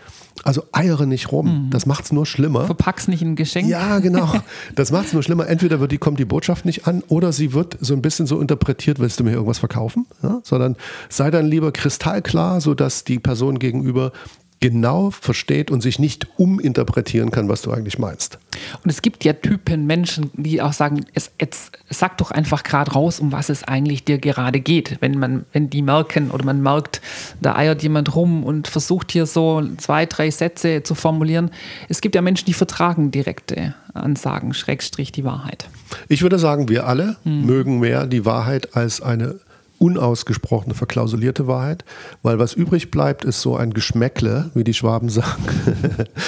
[0.43, 1.65] Also eiere nicht rum.
[1.65, 1.69] Mhm.
[1.69, 2.65] Das macht es nur schlimmer.
[2.65, 3.67] Verpack's nicht in ein Geschenk.
[3.67, 4.33] Ja, genau.
[4.75, 5.47] Das macht es nur schlimmer.
[5.47, 8.39] Entweder wird die, kommt die Botschaft nicht an oder sie wird so ein bisschen so
[8.39, 10.05] interpretiert, willst du mir irgendwas verkaufen?
[10.23, 10.39] Ja?
[10.43, 10.75] Sondern
[11.09, 14.11] sei dann lieber kristallklar, sodass die Person gegenüber
[14.59, 18.39] genau versteht und sich nicht uminterpretieren kann, was du eigentlich meinst.
[18.83, 22.91] Und es gibt ja Typen Menschen, die auch sagen, es, jetzt sag doch einfach gerade
[22.91, 24.97] raus, um was es eigentlich dir gerade geht.
[24.99, 27.01] Wenn man, wenn die merken oder man merkt,
[27.41, 31.51] da eiert jemand rum und versucht hier so zwei, drei Sätze zu formulieren.
[31.87, 35.69] Es gibt ja Menschen, die vertragen direkte Ansagen, Schrägstrich die Wahrheit.
[36.09, 37.45] Ich würde sagen, wir alle hm.
[37.45, 39.39] mögen mehr die Wahrheit als eine
[39.79, 41.85] unausgesprochene, verklausulierte Wahrheit,
[42.21, 45.43] weil was übrig bleibt, ist so ein Geschmäckle, wie die Schwaben sagen.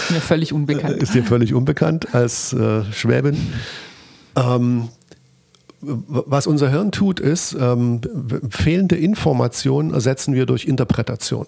[0.09, 0.97] Mir völlig unbekannt.
[0.97, 3.37] Ist dir völlig unbekannt als äh, Schwäbin.
[4.35, 4.89] Ähm,
[5.81, 8.01] was unser Hirn tut, ist, ähm,
[8.49, 11.47] fehlende Informationen ersetzen wir durch Interpretation.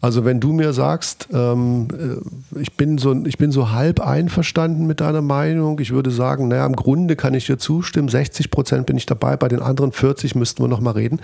[0.00, 4.86] Also wenn du mir sagst, ähm, äh, ich, bin so, ich bin so halb einverstanden
[4.86, 8.86] mit deiner Meinung, ich würde sagen, naja, im Grunde kann ich dir zustimmen, 60 Prozent
[8.86, 11.20] bin ich dabei, bei den anderen 40 müssten wir noch mal reden,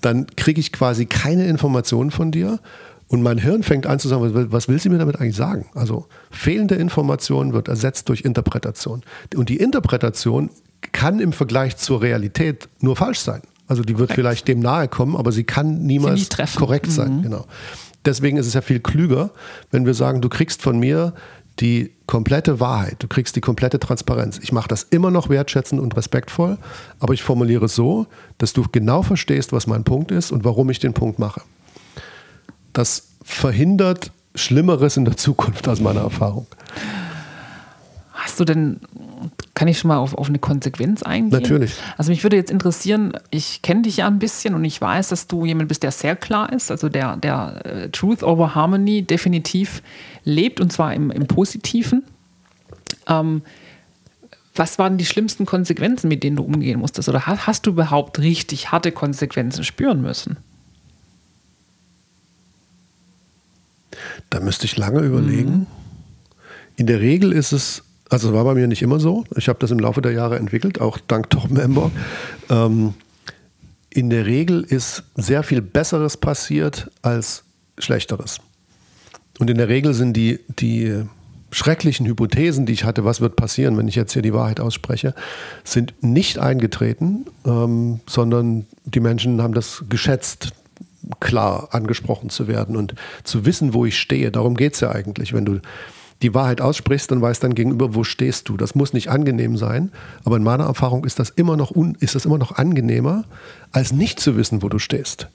[0.00, 2.58] dann kriege ich quasi keine Informationen von dir
[3.10, 5.66] und mein Hirn fängt an zu sagen, was will sie mir damit eigentlich sagen?
[5.74, 9.02] Also fehlende Information wird ersetzt durch Interpretation.
[9.34, 10.48] Und die Interpretation
[10.92, 13.42] kann im Vergleich zur Realität nur falsch sein.
[13.70, 14.14] Also die wird korrekt.
[14.14, 17.18] vielleicht dem nahe kommen, aber sie kann niemals sie korrekt sein.
[17.18, 17.22] Mhm.
[17.22, 17.46] Genau.
[18.04, 19.30] Deswegen ist es ja viel klüger,
[19.70, 21.14] wenn wir sagen, du kriegst von mir
[21.60, 24.40] die komplette Wahrheit, du kriegst die komplette Transparenz.
[24.42, 26.58] Ich mache das immer noch wertschätzend und respektvoll,
[26.98, 30.68] aber ich formuliere es so, dass du genau verstehst, was mein Punkt ist und warum
[30.70, 31.42] ich den Punkt mache.
[32.72, 36.48] Das verhindert Schlimmeres in der Zukunft aus meiner Erfahrung.
[38.14, 38.80] Hast du denn
[39.54, 41.40] kann ich schon mal auf, auf eine Konsequenz eingehen?
[41.40, 41.74] Natürlich.
[41.96, 45.26] Also mich würde jetzt interessieren, ich kenne dich ja ein bisschen und ich weiß, dass
[45.26, 49.82] du jemand bist, der sehr klar ist, also der, der äh, Truth over Harmony definitiv
[50.24, 52.04] lebt und zwar im, im Positiven.
[53.06, 53.42] Ähm,
[54.54, 57.08] was waren die schlimmsten Konsequenzen, mit denen du umgehen musstest?
[57.08, 60.36] Oder hast, hast du überhaupt richtig harte Konsequenzen spüren müssen?
[64.28, 65.50] Da müsste ich lange überlegen.
[65.50, 65.66] Mhm.
[66.76, 69.24] In der Regel ist es also es war bei mir nicht immer so.
[69.36, 71.92] Ich habe das im Laufe der Jahre entwickelt, auch dank Torben Emborg.
[72.50, 72.94] Ähm,
[73.88, 77.44] in der Regel ist sehr viel Besseres passiert als
[77.78, 78.38] Schlechteres.
[79.38, 81.04] Und in der Regel sind die, die
[81.52, 85.14] schrecklichen Hypothesen, die ich hatte, was wird passieren, wenn ich jetzt hier die Wahrheit ausspreche,
[85.64, 90.52] sind nicht eingetreten, ähm, sondern die Menschen haben das geschätzt,
[91.18, 92.94] klar angesprochen zu werden und
[93.24, 94.30] zu wissen, wo ich stehe.
[94.30, 95.60] Darum geht es ja eigentlich, wenn du
[96.22, 98.56] die Wahrheit aussprichst, dann weiß dein Gegenüber, wo stehst du.
[98.56, 99.90] Das muss nicht angenehm sein,
[100.24, 103.24] aber in meiner Erfahrung ist das immer noch, un, ist das immer noch angenehmer,
[103.72, 105.28] als nicht zu wissen, wo du stehst.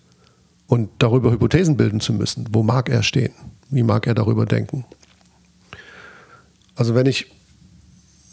[0.67, 2.47] Und darüber Hypothesen bilden zu müssen.
[2.51, 3.33] Wo mag er stehen?
[3.69, 4.85] Wie mag er darüber denken?
[6.75, 7.31] Also wenn ich,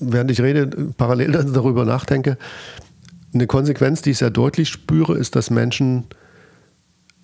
[0.01, 0.67] während ich rede,
[0.97, 2.37] parallel darüber nachdenke,
[3.35, 6.05] eine Konsequenz, die ich sehr deutlich spüre, ist, dass Menschen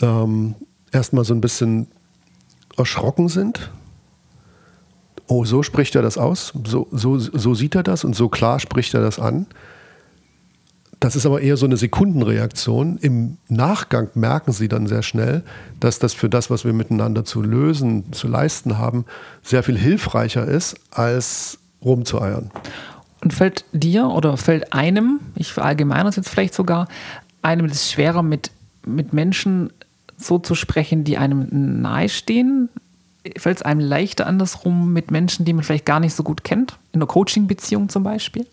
[0.01, 0.55] ähm,
[0.91, 1.89] erstmal so ein bisschen
[2.77, 3.71] erschrocken sind
[5.29, 8.59] oh, so spricht er das aus, so, so, so sieht er das und so klar
[8.59, 9.47] spricht er das an.
[11.01, 12.99] Das ist aber eher so eine Sekundenreaktion.
[12.99, 15.45] Im Nachgang merken sie dann sehr schnell,
[15.79, 19.05] dass das für das, was wir miteinander zu lösen, zu leisten haben,
[19.43, 22.51] sehr viel hilfreicher ist, als rumzueiern.
[23.23, 26.89] Und fällt dir oder fällt einem, ich verallgemeine es jetzt vielleicht sogar,
[27.43, 28.51] einem es schwerer, mit,
[28.85, 29.73] mit Menschen
[30.17, 32.71] so zu sprechen, die einem nahestehen?
[33.37, 36.79] Fällt es einem leichter andersrum mit Menschen, die man vielleicht gar nicht so gut kennt?
[36.93, 38.47] In einer Coaching-Beziehung zum Beispiel?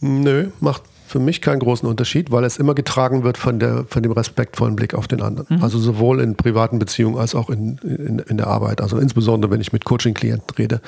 [0.00, 4.02] Nö, macht für mich keinen großen Unterschied, weil es immer getragen wird von, der, von
[4.02, 5.56] dem respektvollen Blick auf den anderen.
[5.56, 5.64] Mhm.
[5.64, 8.82] Also sowohl in privaten Beziehungen als auch in, in, in der Arbeit.
[8.82, 10.80] Also insbesondere, wenn ich mit Coaching-Klienten rede.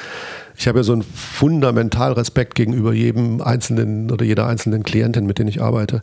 [0.57, 5.39] Ich habe ja so einen fundamental Respekt gegenüber jedem einzelnen oder jeder einzelnen Klientin, mit
[5.39, 6.03] denen ich arbeite.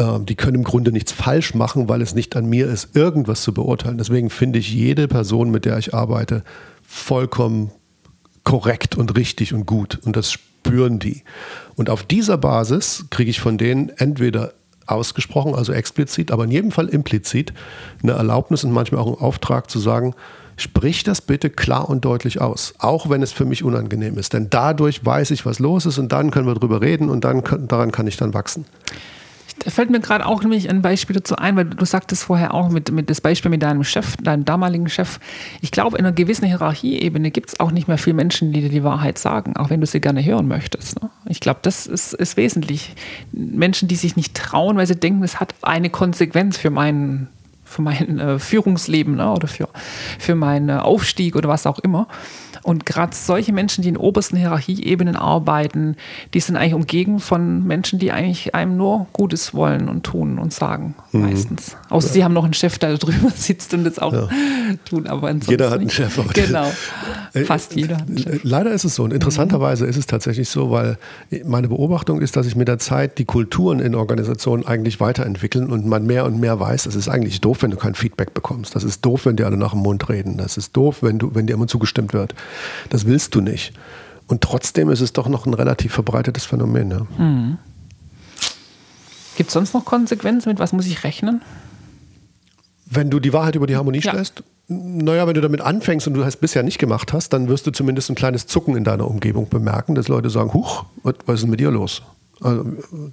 [0.00, 3.42] Ähm, die können im Grunde nichts falsch machen, weil es nicht an mir ist, irgendwas
[3.42, 3.98] zu beurteilen.
[3.98, 6.42] Deswegen finde ich jede Person, mit der ich arbeite,
[6.82, 7.70] vollkommen
[8.42, 10.00] korrekt und richtig und gut.
[10.04, 11.22] Und das spüren die.
[11.76, 14.54] Und auf dieser Basis kriege ich von denen entweder
[14.86, 17.52] ausgesprochen, also explizit, aber in jedem Fall implizit
[18.02, 20.14] eine Erlaubnis und manchmal auch einen Auftrag zu sagen,
[20.56, 24.32] sprich das bitte klar und deutlich aus, auch wenn es für mich unangenehm ist.
[24.32, 27.42] Denn dadurch weiß ich, was los ist und dann können wir drüber reden und dann,
[27.68, 28.64] daran kann ich dann wachsen.
[29.60, 32.70] Da fällt mir gerade auch nämlich ein Beispiel dazu ein, weil du sagtest vorher auch
[32.70, 35.20] mit, mit das Beispiel mit deinem Chef, deinem damaligen Chef.
[35.60, 38.70] Ich glaube, in einer gewissen Hierarchieebene gibt es auch nicht mehr viele Menschen, die dir
[38.70, 41.02] die Wahrheit sagen, auch wenn du sie gerne hören möchtest.
[41.02, 41.10] Ne?
[41.26, 42.94] Ich glaube, das ist, ist wesentlich.
[43.32, 47.28] Menschen, die sich nicht trauen, weil sie denken, es hat eine Konsequenz für meinen
[47.70, 49.68] für mein äh, Führungsleben ne, oder für,
[50.18, 52.08] für meinen Aufstieg oder was auch immer.
[52.62, 55.96] Und gerade solche Menschen, die in obersten Hierarchieebenen arbeiten,
[56.34, 60.52] die sind eigentlich umgeben von Menschen, die eigentlich einem nur Gutes wollen und tun und
[60.52, 61.22] sagen, mhm.
[61.22, 61.76] meistens.
[61.88, 62.12] Außer ja.
[62.12, 64.28] sie haben noch einen Chef, der da drüber sitzt und das auch ja.
[64.84, 66.18] tun, aber ansonsten Jeder hat einen Chef.
[66.18, 66.70] Auch genau,
[67.32, 68.40] äh, fast jeder hat einen Chef.
[68.42, 69.90] Leider ist es so und interessanterweise mhm.
[69.90, 70.98] ist es tatsächlich so, weil
[71.44, 75.86] meine Beobachtung ist, dass sich mit der Zeit die Kulturen in Organisationen eigentlich weiterentwickeln und
[75.86, 78.74] man mehr und mehr weiß, es ist eigentlich doof, wenn du kein Feedback bekommst.
[78.74, 80.36] Das ist doof, wenn dir alle nach dem Mund reden.
[80.36, 82.34] Das ist doof, wenn, du, wenn dir immer zugestimmt wird.
[82.88, 83.72] Das willst du nicht.
[84.26, 86.90] Und trotzdem ist es doch noch ein relativ verbreitetes Phänomen.
[86.90, 87.06] Ja.
[87.18, 87.58] Mhm.
[89.36, 90.50] Gibt es sonst noch Konsequenzen?
[90.50, 91.42] Mit was muss ich rechnen?
[92.86, 94.12] Wenn du die Wahrheit über die Harmonie ja.
[94.12, 94.42] stellst?
[94.68, 97.72] Naja, wenn du damit anfängst und du es bisher nicht gemacht hast, dann wirst du
[97.72, 101.50] zumindest ein kleines Zucken in deiner Umgebung bemerken, dass Leute sagen, huch, was ist denn
[101.50, 102.02] mit dir los?
[102.40, 102.64] Also,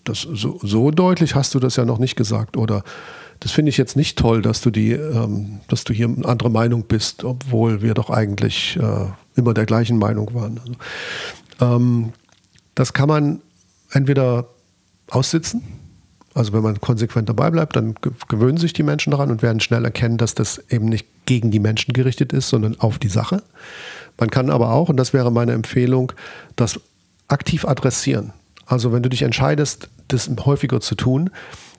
[0.03, 2.57] das, so, so deutlich hast du das ja noch nicht gesagt.
[2.57, 2.83] Oder
[3.39, 6.49] das finde ich jetzt nicht toll, dass du die, ähm, dass du hier eine andere
[6.49, 10.59] Meinung bist, obwohl wir doch eigentlich äh, immer der gleichen Meinung waren.
[10.59, 12.13] Also, ähm,
[12.75, 13.41] das kann man
[13.91, 14.47] entweder
[15.09, 15.63] aussitzen,
[16.37, 17.95] also wenn man konsequent dabei bleibt, dann
[18.27, 21.59] gewöhnen sich die Menschen daran und werden schnell erkennen, dass das eben nicht gegen die
[21.59, 23.41] Menschen gerichtet ist, sondern auf die Sache.
[24.19, 26.11] Man kann aber auch, und das wäre meine Empfehlung,
[26.55, 26.79] das
[27.27, 28.33] aktiv adressieren.
[28.67, 31.31] Also wenn du dich entscheidest, das häufiger zu tun,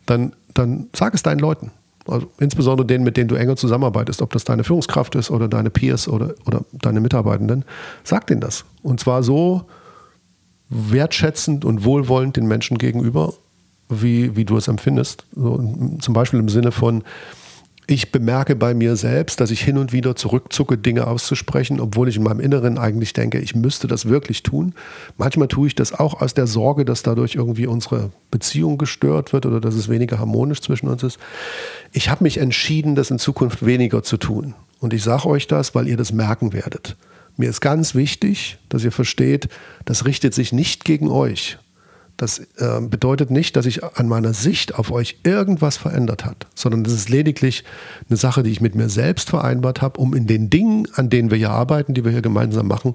[0.08, 1.70] dann, dann sag es deinen Leuten.
[2.06, 5.70] Also insbesondere denen, mit denen du enger zusammenarbeitest, ob das deine Führungskraft ist oder deine
[5.70, 7.64] Peers oder, oder deine Mitarbeitenden,
[8.02, 8.64] sag denen das.
[8.82, 9.66] Und zwar so
[10.70, 13.34] wertschätzend und wohlwollend den Menschen gegenüber,
[13.90, 15.24] wie, wie du es empfindest.
[15.34, 15.62] So,
[16.00, 17.04] zum Beispiel im Sinne von,
[17.90, 22.16] ich bemerke bei mir selbst, dass ich hin und wieder zurückzucke, Dinge auszusprechen, obwohl ich
[22.16, 24.74] in meinem Inneren eigentlich denke, ich müsste das wirklich tun.
[25.16, 29.46] Manchmal tue ich das auch aus der Sorge, dass dadurch irgendwie unsere Beziehung gestört wird
[29.46, 31.18] oder dass es weniger harmonisch zwischen uns ist.
[31.90, 34.54] Ich habe mich entschieden, das in Zukunft weniger zu tun.
[34.80, 36.94] Und ich sage euch das, weil ihr das merken werdet.
[37.38, 39.48] Mir ist ganz wichtig, dass ihr versteht,
[39.86, 41.56] das richtet sich nicht gegen euch,
[42.18, 46.82] das äh, bedeutet nicht, dass sich an meiner Sicht auf euch irgendwas verändert hat, sondern
[46.82, 47.64] das ist lediglich
[48.08, 51.30] eine Sache, die ich mit mir selbst vereinbart habe, um in den Dingen, an denen
[51.30, 52.94] wir hier arbeiten, die wir hier gemeinsam machen,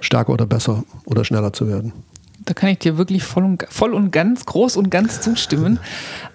[0.00, 1.92] stärker oder besser oder schneller zu werden.
[2.44, 5.78] Da kann ich dir wirklich voll und, voll und ganz, groß und ganz zustimmen.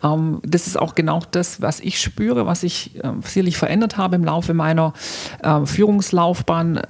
[0.03, 4.17] Ähm, das ist auch genau das, was ich spüre, was ich äh, sicherlich verändert habe
[4.17, 4.91] im Laufe meiner
[5.41, 6.81] äh, Führungslaufbahn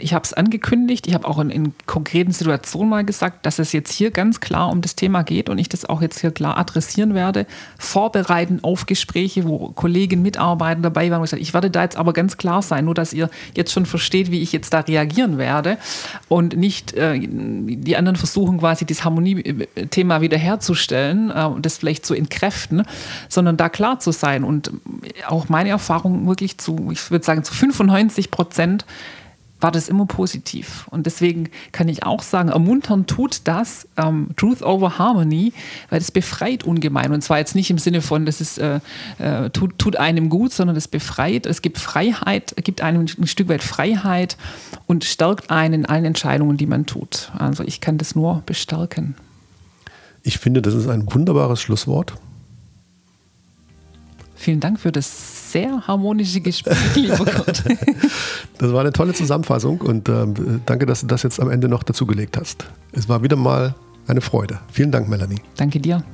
[0.00, 3.72] ich habe es angekündigt, ich habe auch in, in, konkreten Situationen mal gesagt, dass es
[3.72, 6.56] jetzt hier ganz klar um das Thema geht und ich das auch jetzt hier klar
[6.58, 7.46] adressieren werde,
[7.78, 11.20] vorbereiten auf Gespräche, wo Kollegen, Mitarbeiter dabei waren.
[11.20, 13.72] Und ich, sage, ich werde da jetzt aber ganz klar sein, nur dass ihr jetzt
[13.72, 15.78] schon versteht, wie ich jetzt da reagieren werde
[16.28, 22.14] und nicht äh, die anderen versuchen quasi das Harmonie-Thema wiederherzustellen äh, und das vielleicht zu
[22.14, 22.82] entkräften,
[23.28, 24.70] sondern da klar zu sein und
[25.26, 28.84] auch meine Erfahrung wirklich zu, ich würde sagen, zu 95 Prozent
[29.64, 30.86] war das immer positiv.
[30.90, 35.54] Und deswegen kann ich auch sagen, ermuntern tut das ähm, Truth over Harmony,
[35.88, 37.12] weil es befreit ungemein.
[37.12, 38.80] Und zwar jetzt nicht im Sinne von, das ist, äh,
[39.16, 41.46] äh, tut, tut einem gut, sondern es befreit.
[41.46, 44.36] Es gibt Freiheit, gibt einem ein Stück weit Freiheit
[44.86, 47.32] und stärkt einen in allen Entscheidungen, die man tut.
[47.38, 49.14] Also ich kann das nur bestärken.
[50.22, 52.12] Ich finde, das ist ein wunderbares Schlusswort.
[54.34, 57.62] Vielen Dank für das sehr harmonische Gespräch, lieber Gott.
[58.58, 60.26] Das war eine tolle Zusammenfassung und äh,
[60.64, 62.66] danke, dass du das jetzt am Ende noch dazugelegt hast.
[62.92, 63.74] Es war wieder mal
[64.06, 64.60] eine Freude.
[64.72, 65.40] Vielen Dank, Melanie.
[65.56, 66.04] Danke dir.